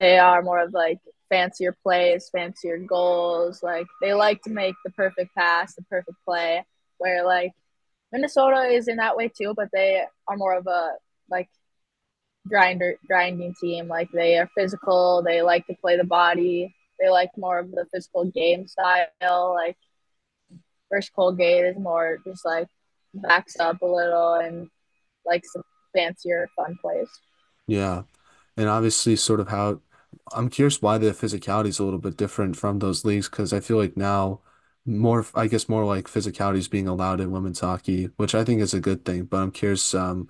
they 0.00 0.18
are 0.18 0.42
more 0.42 0.60
of 0.60 0.72
like 0.72 0.98
fancier 1.30 1.76
plays, 1.82 2.28
fancier 2.30 2.76
goals. 2.78 3.62
Like 3.62 3.86
they 4.02 4.12
like 4.12 4.42
to 4.42 4.50
make 4.50 4.74
the 4.84 4.90
perfect 4.90 5.34
pass, 5.34 5.74
the 5.74 5.82
perfect 5.82 6.18
play. 6.26 6.64
Where 6.98 7.24
like 7.24 7.52
Minnesota 8.12 8.64
is 8.64 8.88
in 8.88 8.96
that 8.96 9.16
way 9.16 9.28
too, 9.28 9.54
but 9.56 9.68
they 9.72 10.02
are 10.28 10.36
more 10.36 10.54
of 10.54 10.66
a 10.66 10.90
like 11.30 11.48
grinder 12.46 12.96
grinding 13.06 13.54
team. 13.60 13.88
Like 13.88 14.10
they 14.12 14.36
are 14.36 14.50
physical. 14.56 15.22
They 15.22 15.40
like 15.42 15.66
to 15.68 15.74
play 15.80 15.96
the 15.96 16.04
body. 16.04 16.74
They 17.00 17.08
like 17.08 17.30
more 17.36 17.58
of 17.58 17.70
the 17.70 17.86
physical 17.92 18.26
game 18.26 18.66
style. 18.66 19.54
Like 19.54 19.76
first 20.90 21.12
Colgate 21.14 21.64
is 21.64 21.78
more 21.78 22.18
just 22.26 22.44
like 22.44 22.68
backs 23.14 23.58
up 23.58 23.80
a 23.82 23.86
little 23.86 24.34
and 24.34 24.68
like 25.24 25.44
some 25.46 25.62
fancier 25.94 26.48
fun 26.56 26.76
plays. 26.80 27.08
Yeah. 27.66 28.02
And 28.56 28.68
obviously 28.68 29.16
sort 29.16 29.40
of 29.40 29.48
how 29.48 29.80
I'm 30.32 30.48
curious 30.50 30.80
why 30.82 30.98
the 30.98 31.10
physicality 31.12 31.68
is 31.68 31.78
a 31.78 31.84
little 31.84 31.98
bit 31.98 32.16
different 32.16 32.56
from 32.56 32.78
those 32.78 33.04
leagues 33.04 33.28
because 33.28 33.52
I 33.52 33.60
feel 33.60 33.76
like 33.78 33.96
now 33.96 34.40
more, 34.86 35.26
I 35.34 35.46
guess, 35.46 35.68
more 35.68 35.84
like 35.84 36.06
physicality 36.06 36.58
is 36.58 36.68
being 36.68 36.88
allowed 36.88 37.20
in 37.20 37.30
women's 37.30 37.60
hockey, 37.60 38.06
which 38.16 38.34
I 38.34 38.44
think 38.44 38.60
is 38.60 38.74
a 38.74 38.80
good 38.80 39.04
thing. 39.04 39.24
But 39.24 39.38
I'm 39.38 39.50
curious, 39.52 39.94
um, 39.94 40.28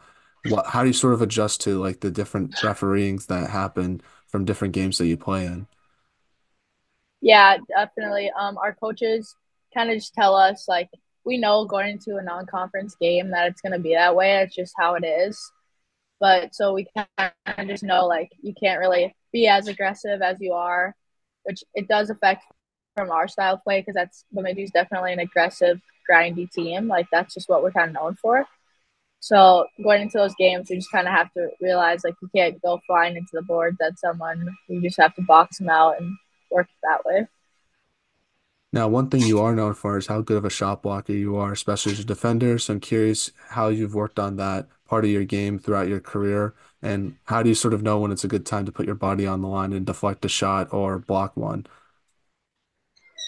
what, 0.48 0.66
how 0.66 0.82
do 0.82 0.88
you 0.88 0.92
sort 0.94 1.14
of 1.14 1.22
adjust 1.22 1.60
to 1.62 1.78
like 1.78 2.00
the 2.00 2.10
different 2.10 2.62
refereeings 2.62 3.26
that 3.26 3.50
happen 3.50 4.00
from 4.28 4.44
different 4.44 4.74
games 4.74 4.98
that 4.98 5.06
you 5.06 5.16
play 5.16 5.46
in? 5.46 5.66
Yeah, 7.20 7.58
definitely. 7.68 8.30
Um, 8.38 8.56
our 8.58 8.74
coaches 8.74 9.36
kind 9.74 9.90
of 9.90 9.96
just 9.96 10.14
tell 10.14 10.34
us 10.34 10.66
like 10.68 10.88
we 11.24 11.38
know 11.38 11.64
going 11.66 11.90
into 11.90 12.16
a 12.16 12.22
non-conference 12.22 12.96
game 13.00 13.30
that 13.30 13.48
it's 13.48 13.60
going 13.60 13.72
to 13.72 13.78
be 13.78 13.94
that 13.94 14.16
way. 14.16 14.38
It's 14.38 14.54
just 14.54 14.74
how 14.78 14.94
it 14.94 15.04
is. 15.04 15.52
But 16.18 16.54
so 16.54 16.72
we 16.72 16.86
kind 16.96 17.32
of 17.46 17.68
just 17.68 17.82
know 17.82 18.06
like 18.06 18.30
you 18.42 18.54
can't 18.54 18.80
really 18.80 19.14
be 19.32 19.46
as 19.46 19.68
aggressive 19.68 20.22
as 20.22 20.36
you 20.40 20.52
are, 20.52 20.94
which 21.44 21.62
it 21.74 21.88
does 21.88 22.10
affect 22.10 22.44
from 22.96 23.10
our 23.10 23.28
style 23.28 23.54
of 23.54 23.64
play 23.64 23.80
because 23.80 23.94
that's 23.94 24.24
Bemidji's 24.34 24.70
definitely 24.70 25.12
an 25.12 25.20
aggressive, 25.20 25.80
grindy 26.10 26.50
team. 26.50 26.88
Like 26.88 27.06
that's 27.12 27.34
just 27.34 27.48
what 27.48 27.62
we're 27.62 27.72
kind 27.72 27.88
of 27.88 27.94
known 27.94 28.16
for. 28.16 28.46
So 29.20 29.66
going 29.82 30.02
into 30.02 30.18
those 30.18 30.34
games, 30.38 30.70
you 30.70 30.76
just 30.76 30.90
kind 30.90 31.06
of 31.06 31.12
have 31.12 31.32
to 31.34 31.50
realize 31.60 32.04
like 32.04 32.14
you 32.22 32.30
can't 32.34 32.60
go 32.62 32.80
flying 32.86 33.16
into 33.16 33.30
the 33.34 33.42
boards 33.42 33.78
at 33.80 33.98
someone. 33.98 34.48
You 34.68 34.80
just 34.80 35.00
have 35.00 35.14
to 35.16 35.22
box 35.22 35.58
them 35.58 35.68
out 35.68 36.00
and 36.00 36.16
work 36.50 36.68
that 36.82 37.04
way. 37.04 37.26
Now, 38.72 38.88
one 38.88 39.10
thing 39.10 39.22
you 39.22 39.40
are 39.40 39.54
known 39.54 39.74
for 39.74 39.98
is 39.98 40.06
how 40.06 40.20
good 40.20 40.36
of 40.36 40.44
a 40.44 40.50
shot 40.50 40.82
blocker 40.82 41.12
you 41.12 41.36
are, 41.36 41.52
especially 41.52 41.92
as 41.92 42.00
a 42.00 42.04
defender. 42.04 42.56
So 42.58 42.74
I'm 42.74 42.80
curious 42.80 43.32
how 43.48 43.68
you've 43.68 43.94
worked 43.94 44.18
on 44.18 44.36
that 44.36 44.68
part 44.90 45.04
of 45.04 45.10
your 45.10 45.24
game 45.24 45.56
throughout 45.56 45.86
your 45.86 46.00
career, 46.00 46.52
and 46.82 47.16
how 47.24 47.42
do 47.44 47.48
you 47.48 47.54
sort 47.54 47.72
of 47.72 47.82
know 47.82 48.00
when 48.00 48.10
it's 48.10 48.24
a 48.24 48.28
good 48.28 48.44
time 48.44 48.66
to 48.66 48.72
put 48.72 48.86
your 48.86 48.96
body 48.96 49.24
on 49.24 49.40
the 49.40 49.46
line 49.46 49.72
and 49.72 49.86
deflect 49.86 50.24
a 50.24 50.28
shot 50.28 50.72
or 50.72 50.98
block 50.98 51.36
one? 51.36 51.64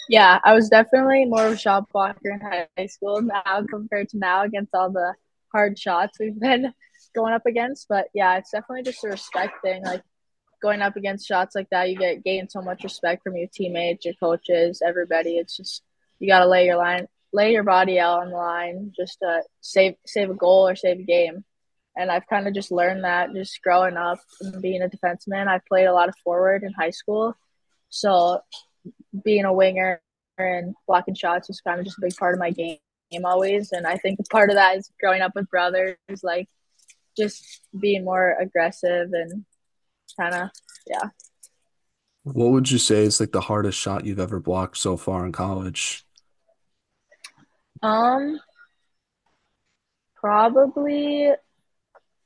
Yeah, 0.09 0.39
I 0.43 0.53
was 0.53 0.67
definitely 0.67 1.23
more 1.23 1.45
of 1.45 1.53
a 1.53 1.57
shot 1.57 1.89
blocker 1.93 2.31
in 2.31 2.41
high 2.41 2.87
school 2.87 3.21
now 3.21 3.63
compared 3.69 4.09
to 4.09 4.17
now 4.17 4.43
against 4.43 4.75
all 4.75 4.91
the 4.91 5.13
hard 5.53 5.79
shots 5.79 6.19
we've 6.19 6.37
been 6.37 6.73
going 7.15 7.33
up 7.33 7.45
against. 7.45 7.87
But 7.87 8.07
yeah, 8.13 8.37
it's 8.37 8.51
definitely 8.51 8.83
just 8.83 9.05
a 9.05 9.07
respect 9.07 9.61
thing. 9.61 9.83
Like 9.85 10.03
going 10.61 10.81
up 10.81 10.97
against 10.97 11.25
shots 11.25 11.55
like 11.55 11.69
that, 11.69 11.89
you 11.89 11.95
get 11.95 12.25
gain 12.25 12.49
so 12.49 12.61
much 12.61 12.83
respect 12.83 13.23
from 13.23 13.37
your 13.37 13.47
teammates, 13.53 14.03
your 14.03 14.15
coaches, 14.15 14.81
everybody. 14.85 15.37
It's 15.37 15.55
just 15.55 15.81
you 16.19 16.27
got 16.27 16.39
to 16.39 16.47
lay 16.47 16.65
your 16.65 16.77
line, 16.77 17.07
lay 17.31 17.53
your 17.53 17.63
body 17.63 17.99
out 17.99 18.23
on 18.23 18.31
the 18.31 18.35
line 18.35 18.91
just 18.93 19.19
to 19.19 19.43
save 19.61 19.95
save 20.05 20.29
a 20.29 20.33
goal 20.33 20.67
or 20.67 20.75
save 20.75 20.99
a 20.99 21.03
game. 21.03 21.45
And 21.95 22.11
I've 22.11 22.27
kind 22.27 22.47
of 22.47 22.53
just 22.53 22.71
learned 22.71 23.03
that 23.03 23.33
just 23.33 23.61
growing 23.61 23.97
up 23.97 24.19
and 24.41 24.61
being 24.61 24.81
a 24.81 24.89
defenseman. 24.89 25.47
I 25.47 25.59
played 25.67 25.85
a 25.85 25.93
lot 25.93 26.09
of 26.09 26.15
forward 26.23 26.63
in 26.63 26.73
high 26.73 26.89
school, 26.89 27.35
so 27.89 28.41
being 29.23 29.45
a 29.45 29.53
winger 29.53 30.01
and 30.37 30.73
blocking 30.87 31.13
shots 31.13 31.47
was 31.47 31.61
kind 31.61 31.79
of 31.79 31.85
just 31.85 31.99
a 31.99 32.01
big 32.01 32.15
part 32.17 32.33
of 32.33 32.39
my 32.39 32.51
game 32.51 32.79
always. 33.23 33.71
And 33.71 33.85
I 33.85 33.97
think 33.97 34.19
part 34.31 34.49
of 34.49 34.55
that 34.55 34.77
is 34.77 34.89
growing 34.99 35.21
up 35.21 35.33
with 35.35 35.49
brothers, 35.49 35.97
like 36.23 36.47
just 37.15 37.61
being 37.79 38.03
more 38.03 38.35
aggressive 38.39 39.09
and 39.13 39.45
kind 40.19 40.33
of, 40.33 40.49
yeah. 40.87 41.09
What 42.23 42.51
would 42.51 42.71
you 42.71 42.77
say 42.77 43.03
is 43.03 43.19
like 43.19 43.31
the 43.31 43.41
hardest 43.41 43.77
shot 43.77 44.05
you've 44.05 44.19
ever 44.19 44.39
blocked 44.39 44.77
so 44.77 44.97
far 44.97 45.25
in 45.25 45.31
college? 45.31 46.05
Um, 47.81 48.39
probably 50.15 51.31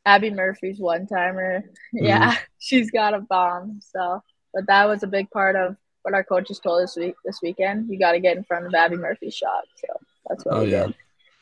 Abbey 0.08 0.32
Murphy's 0.32 0.80
one 0.80 1.08
timer. 1.08 1.64
hmm 2.00 2.28
Yeah, 2.32 2.38
she's 2.60 2.92
got 2.92 3.14
a 3.14 3.20
bomb. 3.22 3.82
So, 3.84 4.22
but 4.54 4.68
that 4.68 4.88
was 4.88 5.04
a 5.04 5.08
big 5.08 5.30
part 5.32 5.56
of 5.58 5.78
what 6.04 6.16
our 6.16 6.24
coaches 6.24 6.60
told 6.60 6.84
us 6.84 6.98
week 6.98 7.16
this 7.26 7.42
weekend. 7.44 7.90
You 7.90 8.00
got 8.00 8.14
to 8.14 8.22
get 8.22 8.38
in 8.38 8.46
front 8.46 8.66
of 8.68 8.74
Abbey 8.74 8.98
Murphy's 8.98 9.36
shot. 9.36 9.66
So 9.76 9.88
that's 10.30 10.46
what 10.46 10.56
Oh 10.56 10.62
we 10.62 10.68
yeah. 10.70 10.88
did. 10.88 10.96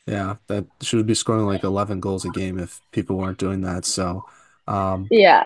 Yeah, 0.06 0.36
that 0.48 0.66
she 0.82 0.96
would 0.96 1.06
be 1.06 1.14
scoring 1.14 1.46
like 1.46 1.64
11 1.64 2.00
goals 2.00 2.24
a 2.26 2.30
game 2.30 2.58
if 2.58 2.82
people 2.92 3.16
weren't 3.18 3.38
doing 3.38 3.62
that. 3.62 3.86
So, 3.86 4.26
um, 4.68 5.10
Yeah. 5.10 5.44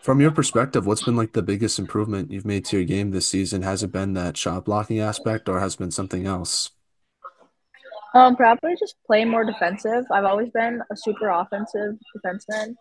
from 0.00 0.20
your 0.20 0.30
perspective, 0.30 0.86
what's 0.86 1.02
been 1.02 1.16
like 1.16 1.32
the 1.32 1.42
biggest 1.42 1.78
improvement 1.78 2.30
you've 2.30 2.44
made 2.46 2.64
to 2.66 2.76
your 2.78 2.84
game 2.86 3.10
this 3.10 3.28
season? 3.28 3.62
Has 3.62 3.82
it 3.82 3.92
been 3.92 4.14
that 4.14 4.36
shot 4.36 4.64
blocking 4.64 4.98
aspect 4.98 5.48
or 5.48 5.60
has 5.60 5.74
it 5.74 5.78
been 5.78 5.90
something 5.90 6.26
else? 6.26 6.70
Um, 8.14 8.36
probably 8.36 8.74
just 8.78 8.96
play 9.06 9.24
more 9.24 9.44
defensive. 9.44 10.04
I've 10.10 10.24
always 10.24 10.50
been 10.50 10.82
a 10.90 10.96
super 10.96 11.28
offensive 11.28 11.94
defenseman, 12.16 12.74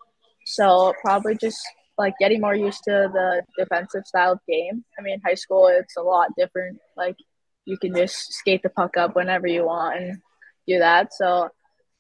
so 0.45 0.93
probably 1.01 1.35
just 1.37 1.59
like 1.97 2.13
getting 2.19 2.41
more 2.41 2.55
used 2.55 2.83
to 2.85 3.09
the 3.13 3.43
defensive 3.57 4.07
style 4.07 4.33
of 4.33 4.39
game. 4.47 4.83
I 4.97 5.01
mean, 5.03 5.21
high 5.25 5.35
school 5.35 5.67
it's 5.67 5.97
a 5.97 6.01
lot 6.01 6.29
different. 6.37 6.79
Like 6.97 7.15
you 7.65 7.77
can 7.77 7.93
just 7.95 8.33
skate 8.33 8.63
the 8.63 8.69
puck 8.69 8.97
up 8.97 9.15
whenever 9.15 9.47
you 9.47 9.65
want 9.65 9.99
and 9.99 10.17
do 10.67 10.79
that. 10.79 11.13
So, 11.13 11.49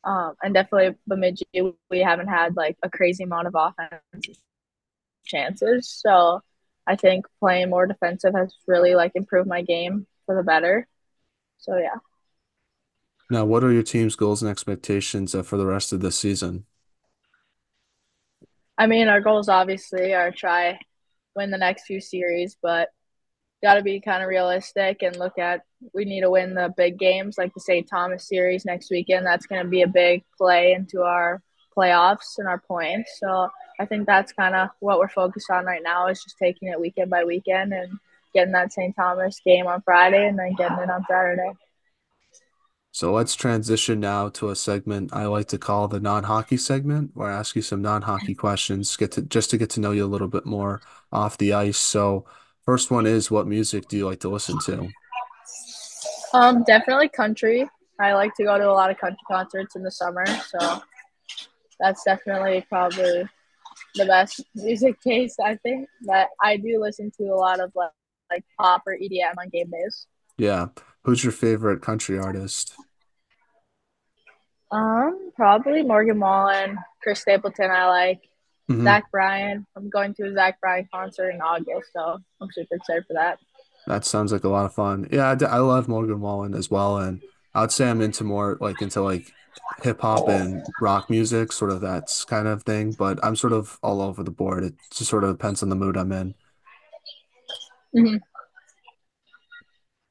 um, 0.03 0.33
and 0.41 0.53
definitely 0.53 0.95
Bemidji, 1.07 1.45
we 1.89 1.99
haven't 1.99 2.29
had 2.29 2.55
like 2.55 2.77
a 2.83 2.89
crazy 2.89 3.23
amount 3.25 3.47
of 3.47 3.55
offensive 3.55 4.37
chances. 5.25 5.89
So, 5.89 6.41
I 6.87 6.95
think 6.95 7.27
playing 7.39 7.69
more 7.69 7.85
defensive 7.85 8.33
has 8.35 8.55
really 8.67 8.95
like 8.95 9.11
improved 9.13 9.47
my 9.47 9.61
game 9.61 10.07
for 10.25 10.35
the 10.35 10.43
better. 10.43 10.87
So 11.59 11.77
yeah. 11.77 11.97
Now, 13.29 13.45
what 13.45 13.63
are 13.63 13.71
your 13.71 13.83
team's 13.83 14.15
goals 14.15 14.41
and 14.41 14.49
expectations 14.49 15.35
uh, 15.35 15.43
for 15.43 15.57
the 15.57 15.65
rest 15.65 15.93
of 15.93 15.99
the 15.99 16.11
season? 16.11 16.65
I 18.77 18.87
mean, 18.87 19.07
our 19.07 19.21
goals 19.21 19.49
obviously 19.49 20.13
are 20.13 20.31
try 20.31 20.79
win 21.35 21.51
the 21.51 21.57
next 21.57 21.85
few 21.85 22.01
series, 22.01 22.57
but 22.61 22.89
got 23.61 23.75
to 23.75 23.83
be 23.83 23.99
kind 23.99 24.23
of 24.23 24.29
realistic 24.29 25.01
and 25.03 25.17
look 25.17 25.37
at 25.37 25.61
we 25.93 26.05
need 26.05 26.21
to 26.21 26.29
win 26.31 26.53
the 26.53 26.73
big 26.75 26.97
games 26.97 27.37
like 27.37 27.53
the 27.53 27.59
St. 27.59 27.87
Thomas 27.87 28.27
series 28.27 28.65
next 28.65 28.89
weekend. 28.89 29.25
That's 29.25 29.45
going 29.45 29.63
to 29.63 29.69
be 29.69 29.81
a 29.81 29.87
big 29.87 30.23
play 30.37 30.73
into 30.73 31.01
our 31.01 31.41
playoffs 31.75 32.37
and 32.37 32.47
our 32.47 32.59
points. 32.59 33.17
So 33.19 33.49
I 33.79 33.85
think 33.85 34.05
that's 34.05 34.33
kind 34.33 34.55
of 34.55 34.69
what 34.79 34.99
we're 34.99 35.07
focused 35.07 35.49
on 35.51 35.65
right 35.65 35.83
now 35.83 36.07
is 36.07 36.23
just 36.23 36.37
taking 36.37 36.69
it 36.69 36.79
weekend 36.79 37.09
by 37.09 37.23
weekend 37.23 37.73
and 37.73 37.97
getting 38.33 38.53
that 38.53 38.73
St. 38.73 38.95
Thomas 38.95 39.39
game 39.45 39.67
on 39.67 39.81
Friday 39.81 40.27
and 40.27 40.37
then 40.37 40.55
getting 40.55 40.79
it 40.79 40.89
on 40.89 41.05
Saturday. 41.07 41.51
So 42.99 43.13
let's 43.13 43.33
transition 43.33 44.01
now 44.01 44.27
to 44.27 44.49
a 44.49 44.57
segment 44.57 45.13
I 45.13 45.25
like 45.27 45.47
to 45.47 45.57
call 45.57 45.87
the 45.87 46.01
non-hockey 46.01 46.57
segment, 46.57 47.11
where 47.13 47.31
I 47.31 47.39
ask 47.39 47.55
you 47.55 47.61
some 47.61 47.81
non-hockey 47.81 48.35
questions, 48.45 48.97
get 48.97 49.13
to 49.13 49.21
just 49.21 49.51
to 49.51 49.57
get 49.57 49.69
to 49.69 49.79
know 49.79 49.91
you 49.91 50.03
a 50.03 50.05
little 50.05 50.27
bit 50.27 50.45
more 50.45 50.81
off 51.09 51.37
the 51.37 51.53
ice. 51.53 51.77
So 51.77 52.25
first 52.65 52.91
one 52.91 53.05
is, 53.05 53.31
what 53.31 53.47
music 53.47 53.87
do 53.87 53.95
you 53.95 54.05
like 54.05 54.19
to 54.19 54.27
listen 54.27 54.59
to? 54.65 54.89
Um, 56.33 56.65
definitely 56.65 57.07
country. 57.07 57.69
I 58.01 58.15
like 58.15 58.35
to 58.35 58.43
go 58.43 58.57
to 58.57 58.69
a 58.69 58.73
lot 58.73 58.91
of 58.91 58.97
country 58.97 59.23
concerts 59.31 59.77
in 59.77 59.83
the 59.83 59.91
summer, 59.91 60.25
so 60.27 60.81
that's 61.79 62.03
definitely 62.03 62.65
probably 62.67 63.23
the 63.95 64.05
best 64.07 64.43
music 64.55 64.99
taste 64.99 65.39
I 65.41 65.55
think. 65.55 65.87
But 66.05 66.27
I 66.43 66.57
do 66.57 66.81
listen 66.81 67.11
to 67.17 67.27
a 67.27 67.39
lot 67.39 67.61
of 67.61 67.71
like, 67.77 67.91
like 68.29 68.43
pop 68.59 68.83
or 68.85 68.97
EDM 68.97 69.35
on 69.37 69.47
game 69.47 69.71
days. 69.71 70.05
Yeah. 70.37 70.67
Who's 71.03 71.23
your 71.23 71.31
favorite 71.31 71.81
country 71.81 72.19
artist? 72.19 72.75
Um, 74.71 75.31
probably 75.35 75.81
Morgan 75.83 76.19
Wallen, 76.19 76.77
Chris 77.01 77.21
Stapleton. 77.21 77.71
I 77.71 77.87
like 77.87 78.21
hmm 78.69 78.81
Zach 78.83 79.09
Bryan. 79.11 79.65
I'm 79.75 79.89
going 79.89 80.13
to 80.15 80.27
a 80.29 80.33
Zach 80.33 80.59
Bryan 80.61 80.87
concert 80.93 81.29
in 81.31 81.41
August, 81.41 81.91
so 81.93 82.19
I'm 82.41 82.49
super 82.51 82.75
excited 82.75 83.05
for 83.07 83.13
that. 83.13 83.39
That 83.87 84.05
sounds 84.05 84.31
like 84.31 84.43
a 84.43 84.49
lot 84.49 84.65
of 84.65 84.73
fun. 84.73 85.07
Yeah, 85.11 85.29
I, 85.31 85.35
d- 85.35 85.45
I 85.45 85.57
love 85.59 85.87
Morgan 85.87 86.21
Wallen 86.21 86.53
as 86.53 86.69
well, 86.69 86.97
and 86.97 87.21
I 87.53 87.61
would 87.61 87.71
say 87.71 87.89
I'm 87.89 88.01
into 88.01 88.23
more 88.23 88.57
like 88.61 88.81
into 88.81 89.01
like 89.01 89.35
hip 89.81 90.01
hop 90.01 90.27
and 90.27 90.65
rock 90.79 91.09
music, 91.09 91.51
sort 91.51 91.71
of 91.71 91.81
that's 91.81 92.23
kind 92.25 92.47
of 92.47 92.63
thing. 92.63 92.93
But 92.93 93.19
I'm 93.23 93.35
sort 93.35 93.53
of 93.53 93.79
all 93.81 94.01
over 94.01 94.23
the 94.23 94.31
board. 94.31 94.63
It 94.63 94.75
just 94.91 95.09
sort 95.09 95.23
of 95.23 95.37
depends 95.37 95.63
on 95.63 95.69
the 95.69 95.75
mood 95.75 95.97
I'm 95.97 96.11
in. 96.11 96.35
hmm 97.93 98.29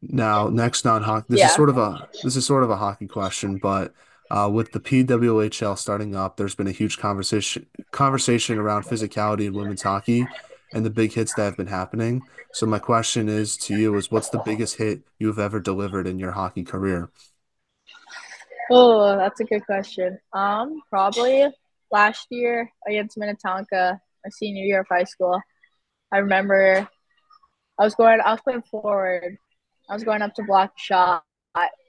Now, 0.01 0.49
next 0.49 0.85
non-hockey, 0.85 1.27
this 1.29 1.45
is 1.45 1.53
sort 1.53 1.69
of 1.69 1.77
a 1.79 2.09
this 2.23 2.37
is 2.37 2.47
sort 2.47 2.63
of 2.63 2.71
a 2.71 2.77
hockey 2.77 3.07
question, 3.09 3.59
but 3.59 3.93
uh, 4.31 4.49
with 4.53 4.73
the 4.73 4.81
PWHL 4.81 5.79
starting 5.79 6.15
up, 6.15 6.37
there's 6.37 6.55
been 6.55 6.67
a 6.67 6.73
huge 6.73 6.99
conversation 6.99 7.67
conversation 7.91 8.59
around 8.59 8.85
physicality 8.85 9.47
in 9.47 9.55
women's 9.55 9.83
hockey 9.83 10.27
and 10.73 10.85
the 10.85 10.91
big 10.91 11.13
hits 11.13 11.35
that 11.35 11.45
have 11.45 11.57
been 11.57 11.67
happening. 11.67 12.23
So 12.53 12.67
my 12.67 12.79
question 12.79 13.29
is 13.29 13.57
to 13.59 13.77
you 13.77 13.97
is 13.97 14.11
what's 14.11 14.29
the 14.29 14.43
biggest 14.45 14.77
hit 14.77 15.03
you've 15.19 15.39
ever 15.39 15.61
delivered 15.61 16.07
in 16.07 16.19
your 16.19 16.33
hockey 16.33 16.65
career? 16.65 17.11
Oh, 18.71 19.17
that's 19.17 19.41
a 19.41 19.45
good 19.45 19.65
question. 19.65 20.19
Um, 20.33 20.83
probably 20.91 21.47
last 21.91 22.27
year 22.31 22.71
against 22.87 23.17
Minnetonka, 23.17 24.01
my 24.25 24.31
senior 24.31 24.65
year 24.65 24.81
of 24.81 24.87
high 24.89 25.05
school. 25.05 25.41
I 26.13 26.19
remember 26.19 26.89
I 27.79 27.85
was 27.85 27.95
going, 27.95 28.21
I 28.21 28.33
was 28.33 28.41
playing 28.43 28.63
forward. 28.71 29.39
I 29.89 29.95
was 29.95 30.05
going 30.05 30.21
up 30.21 30.35
to 30.35 30.43
block 30.43 30.73
shot, 30.77 31.25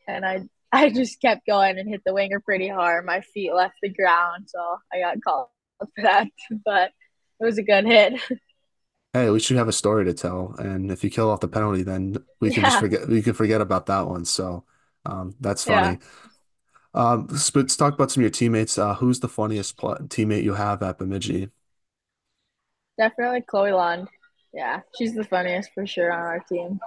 and 0.07 0.25
I, 0.25 0.47
I 0.71 0.89
just 0.89 1.21
kept 1.21 1.45
going 1.47 1.77
and 1.77 1.89
hit 1.89 2.01
the 2.05 2.13
winger 2.13 2.39
pretty 2.39 2.67
hard. 2.67 3.05
My 3.05 3.21
feet 3.21 3.53
left 3.53 3.75
the 3.81 3.89
ground, 3.89 4.45
so 4.47 4.77
I 4.93 4.99
got 4.99 5.23
called 5.23 5.47
for 5.79 6.03
that. 6.03 6.27
But 6.63 6.91
it 7.39 7.45
was 7.45 7.57
a 7.57 7.63
good 7.63 7.85
hit. 7.85 8.19
Hey, 9.11 9.25
at 9.25 9.31
least 9.31 9.49
you 9.49 9.57
have 9.57 9.67
a 9.67 9.71
story 9.71 10.05
to 10.05 10.13
tell. 10.13 10.53
And 10.59 10.91
if 10.91 11.03
you 11.03 11.09
kill 11.09 11.31
off 11.31 11.39
the 11.39 11.47
penalty, 11.47 11.81
then 11.81 12.17
we 12.39 12.51
can 12.51 12.63
just 12.63 12.79
forget 12.79 13.07
we 13.07 13.23
can 13.23 13.33
forget 13.33 13.59
about 13.59 13.87
that 13.87 14.05
one. 14.07 14.23
So 14.23 14.65
um, 15.03 15.33
that's 15.39 15.65
yeah, 15.65 15.81
funny. 15.81 15.99
Um, 16.93 17.27
let's, 17.31 17.55
let's 17.55 17.75
talk 17.75 17.95
about 17.95 18.11
some 18.11 18.21
of 18.21 18.25
your 18.25 18.29
teammates. 18.29 18.77
Uh, 18.77 18.93
who's 18.93 19.19
the 19.19 19.27
funniest 19.27 19.77
pl 19.77 19.97
teammate 20.09 20.43
you 20.43 20.53
have 20.53 20.83
at 20.83 20.99
Bemidji? 20.99 21.49
definitely 22.99 23.41
Chloe 23.41 23.71
Lund. 23.71 24.07
Yeah, 24.53 24.81
she's 24.97 25.15
the 25.15 25.23
funniest 25.23 25.71
for 25.73 25.87
sure 25.87 26.11
on 26.11 26.19
our 26.19 26.39
team. 26.39 26.79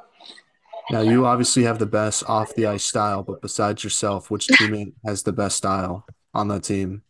Now, 0.90 1.00
you 1.00 1.26
obviously 1.26 1.62
have 1.62 1.78
the 1.78 1.86
best 1.86 2.28
off 2.28 2.54
the 2.54 2.66
ice 2.66 2.84
style, 2.84 3.22
but 3.22 3.40
besides 3.40 3.84
yourself, 3.84 4.30
which 4.30 4.48
teammate 4.48 4.94
has 5.06 5.22
the 5.22 5.32
best 5.32 5.56
style 5.56 6.04
on 6.34 6.48
the 6.48 6.60
team? 6.60 7.02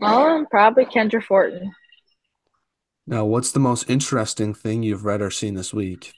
Um, 0.00 0.46
probably 0.50 0.84
Kendra 0.84 1.22
Fortin. 1.22 1.72
Now, 3.06 3.24
what's 3.24 3.52
the 3.52 3.60
most 3.60 3.88
interesting 3.90 4.54
thing 4.54 4.82
you've 4.82 5.04
read 5.04 5.22
or 5.22 5.30
seen 5.30 5.54
this 5.54 5.72
week? 5.72 6.12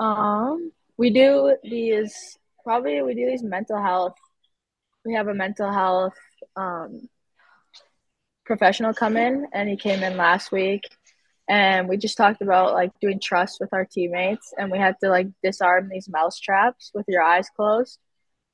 Um, 0.00 0.72
we 0.96 1.10
do 1.10 1.56
these 1.62 2.38
probably 2.64 3.02
we 3.02 3.14
do 3.14 3.26
these 3.26 3.42
mental 3.42 3.80
health. 3.80 4.14
We 5.04 5.14
have 5.14 5.28
a 5.28 5.34
mental 5.34 5.70
health 5.72 6.14
um 6.56 7.08
professional 8.44 8.92
come 8.92 9.16
in, 9.16 9.46
and 9.52 9.68
he 9.68 9.76
came 9.76 10.02
in 10.02 10.16
last 10.16 10.50
week, 10.50 10.82
and 11.52 11.86
we 11.86 11.98
just 11.98 12.16
talked 12.16 12.40
about 12.40 12.72
like 12.72 12.92
doing 13.02 13.20
trust 13.20 13.58
with 13.60 13.74
our 13.74 13.84
teammates, 13.84 14.54
and 14.56 14.70
we 14.70 14.78
had 14.78 14.96
to 15.02 15.10
like 15.10 15.26
disarm 15.42 15.90
these 15.90 16.08
mouse 16.08 16.40
traps 16.40 16.90
with 16.94 17.04
your 17.08 17.22
eyes 17.22 17.50
closed. 17.54 17.98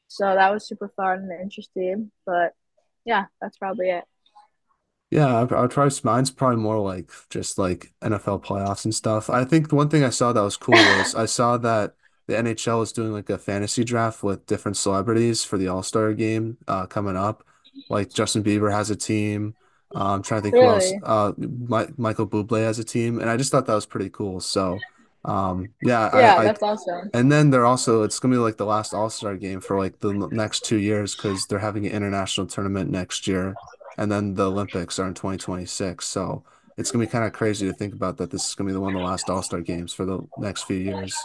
So 0.08 0.24
that 0.24 0.50
was 0.50 0.66
super 0.66 0.90
fun 0.96 1.18
and 1.18 1.40
interesting. 1.40 2.10
But 2.26 2.54
yeah, 3.04 3.26
that's 3.40 3.56
probably 3.56 3.90
it. 3.90 4.04
Yeah, 5.12 5.28
I'll, 5.28 5.54
I'll 5.54 5.68
try. 5.68 5.88
Mine's 6.02 6.32
probably 6.32 6.60
more 6.60 6.80
like 6.80 7.12
just 7.30 7.56
like 7.56 7.92
NFL 8.02 8.44
playoffs 8.44 8.84
and 8.84 8.92
stuff. 8.92 9.30
I 9.30 9.44
think 9.44 9.68
the 9.68 9.76
one 9.76 9.90
thing 9.90 10.02
I 10.02 10.10
saw 10.10 10.32
that 10.32 10.40
was 10.40 10.56
cool 10.56 10.74
was 10.74 11.14
I 11.14 11.26
saw 11.26 11.56
that 11.58 11.94
the 12.26 12.34
NHL 12.34 12.82
is 12.82 12.92
doing 12.92 13.12
like 13.12 13.30
a 13.30 13.38
fantasy 13.38 13.84
draft 13.84 14.24
with 14.24 14.44
different 14.46 14.76
celebrities 14.76 15.44
for 15.44 15.56
the 15.56 15.68
All-Star 15.68 16.14
game 16.14 16.58
uh, 16.66 16.86
coming 16.86 17.16
up. 17.16 17.44
Like 17.88 18.12
Justin 18.12 18.42
Bieber 18.42 18.72
has 18.72 18.90
a 18.90 18.96
team. 18.96 19.54
Uh, 19.94 20.12
I'm 20.14 20.22
trying 20.22 20.42
to 20.42 20.50
think 20.50 20.54
who 20.54 20.62
else. 20.62 20.84
Really? 20.84 21.00
Uh, 21.02 21.32
My, 21.38 21.86
Michael 21.96 22.26
Bublé 22.26 22.62
has 22.62 22.78
a 22.78 22.84
team, 22.84 23.18
and 23.20 23.30
I 23.30 23.36
just 23.36 23.50
thought 23.50 23.66
that 23.66 23.74
was 23.74 23.86
pretty 23.86 24.10
cool. 24.10 24.40
So, 24.40 24.78
um, 25.24 25.68
yeah, 25.82 26.10
Yeah, 26.14 26.34
I, 26.34 26.38
I 26.40 26.44
that's 26.44 26.62
awesome. 26.62 27.10
and 27.14 27.32
then 27.32 27.50
they're 27.50 27.64
also 27.64 28.02
it's 28.02 28.18
gonna 28.18 28.34
be 28.34 28.38
like 28.38 28.56
the 28.58 28.66
last 28.66 28.92
All-Star 28.94 29.36
game 29.36 29.60
for 29.60 29.78
like 29.78 29.98
the 30.00 30.12
next 30.30 30.64
two 30.64 30.76
years 30.78 31.14
because 31.14 31.46
they're 31.46 31.58
having 31.58 31.86
an 31.86 31.92
international 31.92 32.46
tournament 32.46 32.90
next 32.90 33.26
year, 33.26 33.54
and 33.96 34.12
then 34.12 34.34
the 34.34 34.46
Olympics 34.50 34.98
are 34.98 35.06
in 35.06 35.14
2026. 35.14 36.04
So 36.06 36.44
it's 36.76 36.90
gonna 36.90 37.04
be 37.06 37.10
kind 37.10 37.24
of 37.24 37.32
crazy 37.32 37.66
to 37.66 37.72
think 37.72 37.94
about 37.94 38.18
that 38.18 38.30
this 38.30 38.46
is 38.48 38.54
gonna 38.54 38.68
be 38.68 38.74
the 38.74 38.80
one 38.80 38.94
of 38.94 39.00
the 39.00 39.06
last 39.06 39.28
All-Star 39.30 39.60
games 39.62 39.92
for 39.92 40.04
the 40.04 40.20
next 40.38 40.64
few 40.64 40.76
years. 40.76 41.16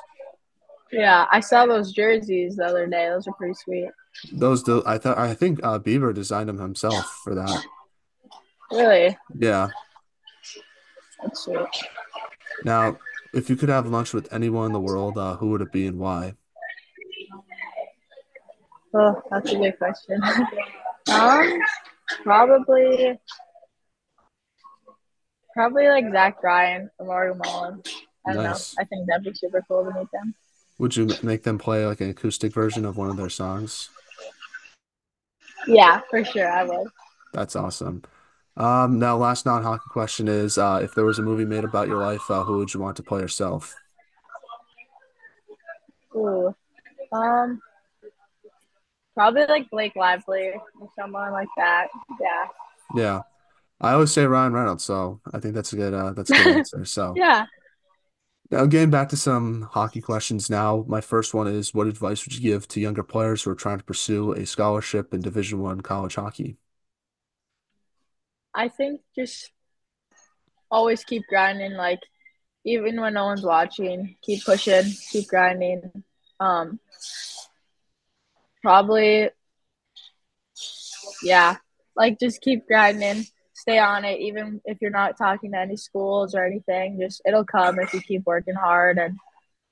Yeah, 0.92 1.26
I 1.32 1.40
saw 1.40 1.66
those 1.66 1.92
jerseys 1.92 2.56
the 2.56 2.66
other 2.66 2.86
day. 2.88 3.10
Those 3.10 3.28
are 3.28 3.34
pretty 3.34 3.56
sweet. 3.56 3.90
Those 4.32 4.64
do 4.64 4.84
I 4.86 4.98
thought 5.00 5.18
I 5.18 5.34
think 5.34 5.60
uh, 5.64 5.80
Bieber 5.80 6.14
designed 6.14 6.48
them 6.50 6.60
himself 6.60 7.20
for 7.24 7.36
that. 7.36 7.64
Really? 8.74 9.18
Yeah. 9.38 9.70
That's 11.22 11.44
sweet. 11.44 11.68
Now, 12.66 12.98
if 13.34 13.50
you 13.50 13.56
could 13.56 13.70
have 13.70 13.88
lunch 13.88 14.14
with 14.14 14.32
anyone 14.34 14.68
in 14.68 14.74
the 14.74 14.80
world, 14.80 15.18
uh, 15.18 15.36
who 15.38 15.52
would 15.52 15.62
it 15.62 15.72
be 15.72 15.88
and 15.88 16.00
why? 16.00 16.34
Oh, 18.96 19.22
that's 19.32 19.52
a 19.52 19.56
good 19.56 19.78
question. 19.78 20.22
um, 21.12 21.60
probably, 22.24 23.20
probably 25.54 25.88
like 25.88 26.12
Zach 26.12 26.42
Bryan 26.42 26.90
or 27.00 27.06
Morgan 27.06 27.42
Wallen. 27.44 27.84
I 28.26 28.34
don't 28.34 28.44
know. 28.44 28.50
Nice. 28.50 28.76
I 28.78 28.84
think 28.86 29.08
that'd 29.08 29.24
be 29.24 29.34
super 29.34 29.64
cool 29.68 29.84
to 29.84 30.00
meet 30.00 30.12
them. 30.12 30.36
Would 30.80 30.96
you 30.96 31.10
make 31.22 31.44
them 31.44 31.58
play 31.58 31.86
like 31.86 32.02
an 32.02 32.10
acoustic 32.10 32.54
version 32.54 32.86
of 32.86 32.98
one 32.98 33.10
of 33.10 33.18
their 33.18 33.30
songs? 33.30 33.90
Yeah, 35.68 36.02
for 36.10 36.24
sure, 36.24 36.52
I 36.52 36.64
would. 36.64 36.88
That's 37.34 37.56
awesome. 37.56 38.04
Um, 38.56 39.00
now, 39.00 39.18
last 39.18 39.46
non-hockey 39.46 39.90
question 39.90 40.28
is, 40.28 40.58
uh, 40.58 40.80
if 40.84 40.94
there 40.94 41.06
was 41.06 41.20
a 41.20 41.24
movie 41.24 41.46
made 41.46 41.64
about 41.64 41.88
your 41.88 41.98
life, 41.98 42.30
uh, 42.30 42.44
who 42.44 42.58
would 42.60 42.74
you 42.74 42.80
want 42.80 42.98
to 42.98 43.04
play 43.04 43.20
yourself? 43.22 43.76
Ooh, 46.16 46.56
um, 47.12 47.62
probably 49.16 49.46
like 49.48 49.70
Blake 49.70 49.96
Lively 49.96 50.52
or 50.80 50.90
someone 50.98 51.32
like 51.32 51.50
that. 51.58 51.88
Yeah, 52.20 52.46
Yeah. 52.96 53.22
I 53.82 53.94
always 53.94 54.12
say 54.14 54.26
Ryan 54.26 54.54
Reynolds, 54.54 54.84
so 54.86 55.20
I 55.34 55.40
think 55.40 55.56
that's 55.56 55.74
a 55.74 55.76
good, 55.76 55.94
uh, 55.94 56.14
that's 56.14 56.32
a 56.32 56.36
good 56.36 56.48
answer. 56.58 56.86
So 56.86 57.18
yeah. 57.18 57.48
now, 58.52 58.66
getting 58.66 58.90
back 58.92 59.10
to 59.10 59.18
some 59.18 59.64
hockey 59.64 60.02
questions. 60.02 60.50
Now, 60.50 60.86
my 60.88 61.02
first 61.02 61.34
one 61.34 61.48
is, 61.48 61.74
what 61.74 61.88
advice 61.88 62.26
would 62.26 62.34
you 62.36 62.42
give 62.42 62.68
to 62.70 62.80
younger 62.80 63.04
players 63.04 63.44
who 63.44 63.52
are 63.52 63.56
trying 63.56 63.80
to 63.80 63.84
pursue 63.84 64.32
a 64.34 64.46
scholarship 64.46 65.14
in 65.14 65.22
Division 65.22 65.60
One 65.60 65.82
college 65.82 66.16
hockey? 66.16 66.58
I 68.56 68.70
think 68.70 69.02
just 69.16 69.52
always 70.70 71.04
keep 71.04 71.24
grinding. 71.28 71.74
Like 71.74 72.00
even 72.66 73.00
when 73.00 73.14
no 73.14 73.26
one's 73.26 73.44
watching, 73.44 74.16
keep 74.22 74.44
pushing, 74.44 74.86
keep 75.12 75.28
grinding. 75.28 76.04
Um, 76.40 76.80
probably 78.62 79.30
yeah, 81.22 81.58
like 81.96 82.20
just 82.20 82.42
keep 82.42 82.68
grinding, 82.68 83.26
stay 83.54 83.80
on 83.80 84.06
it. 84.06 84.20
Even 84.20 84.62
if 84.66 84.80
you're 84.82 84.92
not 84.92 85.18
talking 85.18 85.52
to 85.52 85.60
any 85.60 85.78
schools 85.78 86.36
or 86.36 86.46
anything, 86.46 87.00
just 87.00 87.22
it'll 87.26 87.46
come 87.46 87.80
if 87.80 87.94
you 87.94 88.02
keep 88.02 88.26
working 88.26 88.56
hard 88.56 88.98
and 88.98 89.18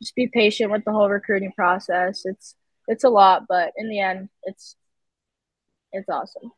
just 0.01 0.15
be 0.15 0.27
patient 0.27 0.71
with 0.71 0.83
the 0.85 0.91
whole 0.91 1.09
recruiting 1.09 1.51
process. 1.53 2.21
It's 2.25 2.55
it's 2.87 3.03
a 3.03 3.09
lot, 3.09 3.43
but 3.47 3.71
in 3.77 3.89
the 3.89 3.99
end, 3.99 4.29
it's 4.43 4.75
it's 5.91 6.09
awesome. 6.09 6.51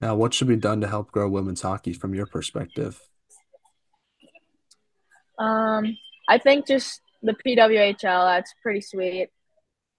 Now, 0.00 0.14
what 0.14 0.34
should 0.34 0.48
be 0.48 0.56
done 0.56 0.80
to 0.82 0.88
help 0.88 1.10
grow 1.10 1.28
women's 1.28 1.62
hockey 1.62 1.92
from 1.92 2.14
your 2.14 2.26
perspective? 2.26 3.00
Um, 5.38 5.96
I 6.28 6.38
think 6.38 6.66
just 6.66 7.00
the 7.22 7.32
PWHL, 7.32 8.26
that's 8.26 8.54
pretty 8.62 8.80
sweet. 8.80 9.28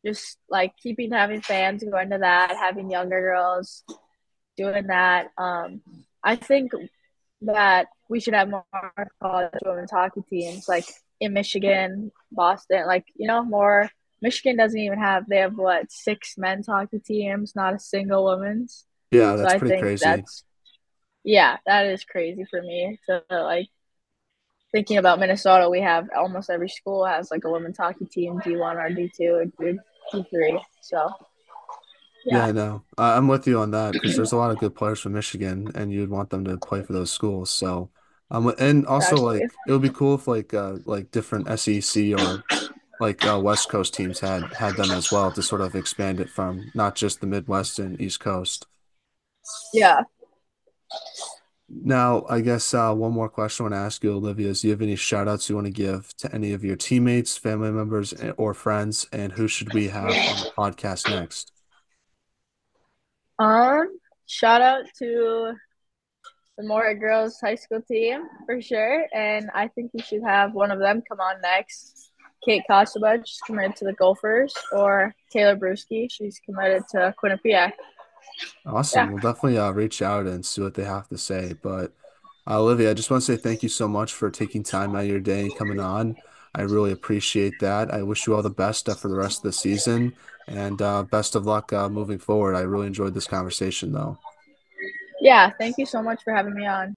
Just 0.06 0.38
like 0.50 0.74
keeping 0.82 1.12
having 1.12 1.42
fans 1.42 1.84
going 1.84 2.12
to 2.12 2.20
that, 2.20 2.56
having 2.56 2.92
younger 2.92 3.20
girls 3.22 3.84
doing 4.56 4.88
that. 4.88 5.28
Um, 5.38 5.82
I 6.24 6.36
think 6.36 6.72
that 7.42 7.88
we 8.10 8.20
should 8.20 8.34
have 8.34 8.50
more 8.50 8.64
college 9.22 9.52
women's 9.64 9.92
hockey 9.92 10.22
teams, 10.30 10.68
like 10.68 10.86
in 11.20 11.34
Michigan, 11.34 12.12
Boston, 12.32 12.86
like 12.86 13.06
you 13.16 13.28
know 13.28 13.44
more. 13.44 13.90
Michigan 14.22 14.58
doesn't 14.58 14.80
even 14.80 15.00
have 15.00 15.28
they 15.28 15.38
have 15.38 15.56
what 15.56 15.92
six 15.92 16.36
men's 16.38 16.68
hockey 16.68 17.00
teams, 17.00 17.56
not 17.56 17.76
a 17.76 17.80
single 17.80 18.26
women's. 18.26 18.87
Yeah, 19.12 19.36
So 19.42 19.48
that's 19.48 19.54
I 19.54 19.60
pretty 19.60 19.74
think 19.74 19.78
crazy. 19.78 20.00
that's 20.00 20.44
yeah, 21.24 21.58
that 21.66 21.88
is 21.88 22.04
crazy 22.06 22.46
for 22.50 22.62
me 22.62 23.00
So 23.06 23.22
like 23.32 23.68
thinking 24.72 24.98
about 24.98 25.20
Minnesota. 25.20 25.70
We 25.70 25.82
have 25.82 26.10
almost 26.16 26.50
every 26.50 26.70
school 26.70 27.06
has 27.06 27.32
like 27.32 27.44
a 27.46 27.52
women's 27.52 27.78
hockey 27.78 28.06
team, 28.06 28.40
D 28.44 28.56
one 28.56 28.78
or 28.78 28.90
D 28.90 29.12
two 29.16 29.34
or 29.36 29.46
D 29.46 30.24
three. 30.30 30.60
So 30.82 31.10
Yeah, 32.30 32.42
yeah, 32.42 32.44
I 32.44 32.52
know. 32.52 32.84
I'm 32.98 33.28
with 33.28 33.48
you 33.48 33.60
on 33.60 33.72
that 33.72 33.94
because 33.94 34.16
there's 34.16 34.34
a 34.34 34.38
lot 34.38 34.52
of 34.52 34.58
good 34.58 34.76
players 34.76 35.00
from 35.00 35.14
Michigan, 35.14 35.72
and 35.76 35.92
you'd 35.94 36.10
want 36.10 36.30
them 36.30 36.44
to 36.46 36.58
play 36.58 36.84
for 36.84 36.92
those 36.94 37.12
schools. 37.12 37.50
So, 37.50 37.90
um, 38.30 38.54
and 38.60 38.86
also 38.86 39.20
like 39.20 39.54
it 39.66 39.72
would 39.72 39.82
be 39.82 39.90
cool 39.90 40.16
if 40.16 40.28
like 40.28 40.54
uh 40.54 40.78
like 40.86 41.12
different 41.12 41.48
SEC 41.48 42.14
or 42.14 42.44
like 43.00 43.26
uh, 43.26 43.40
West 43.42 43.70
Coast 43.70 43.94
teams 43.94 44.20
had 44.22 44.54
had 44.56 44.76
them 44.76 44.92
as 44.92 45.10
well 45.12 45.32
to 45.34 45.44
sort 45.44 45.62
of 45.62 45.76
expand 45.76 46.20
it 46.20 46.30
from 46.30 46.72
not 46.74 46.96
just 46.96 47.22
the 47.22 47.28
Midwest 47.28 47.80
and 47.80 48.00
East 48.02 48.20
Coast. 48.20 48.68
Yeah. 49.74 50.02
Now, 51.70 52.26
I 52.30 52.40
guess 52.40 52.74
uh, 52.74 52.94
one 52.94 53.12
more 53.12 53.28
question 53.28 53.64
I 53.64 53.66
want 53.66 53.74
to 53.76 53.80
ask 53.80 54.04
you, 54.04 54.14
Olivia, 54.14 54.50
is 54.50 54.62
do 54.62 54.68
you 54.68 54.72
have 54.72 54.82
any 54.82 54.96
shout 54.96 55.28
outs 55.28 55.50
you 55.50 55.56
want 55.56 55.68
to 55.68 55.72
give 55.72 56.16
to 56.18 56.34
any 56.34 56.54
of 56.54 56.64
your 56.64 56.78
teammates, 56.78 57.36
family 57.36 57.72
members, 57.72 58.14
or 58.38 58.54
friends, 58.54 59.06
and 59.12 59.34
who 59.34 59.50
should 59.50 59.74
we 59.74 59.90
have 59.90 60.06
on 60.06 60.12
the 60.12 60.52
podcast 60.58 61.10
next? 61.10 61.52
Um, 63.38 64.00
shout 64.26 64.62
out 64.62 64.86
to 65.00 65.54
the 66.58 66.64
Moorhead 66.64 67.02
girls 67.02 67.38
high 67.42 67.56
school 67.56 67.82
team 67.82 68.24
for 68.46 68.62
sure, 68.62 69.06
and 69.14 69.50
I 69.54 69.68
think 69.68 69.92
we 69.94 70.02
should 70.02 70.24
have 70.24 70.54
one 70.54 70.72
of 70.72 70.80
them 70.80 71.04
come 71.08 71.20
on 71.20 71.42
next. 71.42 72.12
Kate 72.46 72.64
she's 73.26 73.40
committed 73.46 73.76
to 73.76 73.86
the 73.86 73.94
Gophers, 73.94 74.54
or 74.72 75.14
Taylor 75.32 75.58
Brewski, 75.58 76.10
she's 76.10 76.40
committed 76.46 76.84
to 76.92 77.14
Quinnipiac. 77.22 77.74
Awesome. 78.66 79.08
Yeah, 79.08 79.12
We'll 79.14 79.22
definitely 79.22 79.58
uh, 79.58 79.72
reach 79.72 80.02
out 80.02 80.26
and 80.26 80.46
see 80.46 80.62
what 80.62 80.74
they 80.74 80.84
have 80.84 81.08
to 81.10 81.18
say. 81.18 81.56
But 81.62 81.94
uh, 82.48 82.60
Olivia, 82.62 82.92
I 82.92 82.94
just 82.94 83.10
want 83.10 83.24
to 83.24 83.36
say 83.36 83.42
thank 83.42 83.64
you 83.64 83.70
so 83.70 83.88
much 83.88 84.14
for 84.14 84.30
taking 84.30 84.64
time 84.64 84.96
out 84.96 85.04
of 85.04 85.08
your 85.08 85.20
day 85.20 85.42
and 85.42 85.56
coming 85.58 85.80
on. 85.80 86.16
I 86.56 86.62
really 86.62 86.92
appreciate 86.92 87.60
that. 87.60 87.94
I 87.94 88.02
wish 88.04 88.26
you 88.26 88.36
all 88.36 88.42
the 88.42 88.50
best 88.50 88.90
uh, 88.90 88.96
for 88.96 89.10
the 89.10 89.16
rest 89.16 89.40
of 89.40 89.44
the 89.44 89.54
season 89.54 90.14
and 90.48 90.82
uh, 90.82 91.04
best 91.04 91.36
of 91.36 91.46
luck 91.46 91.72
uh, 91.72 91.90
moving 91.90 92.20
forward. 92.20 92.56
I 92.56 92.62
really 92.62 92.88
enjoyed 92.88 93.14
this 93.14 93.28
conversation, 93.28 93.92
though. 93.92 94.18
yeah. 95.22 95.52
Thank 95.60 95.78
you 95.78 95.86
so 95.86 96.02
much 96.02 96.24
for 96.24 96.34
having 96.34 96.56
me 96.56 96.66
on. 96.66 96.96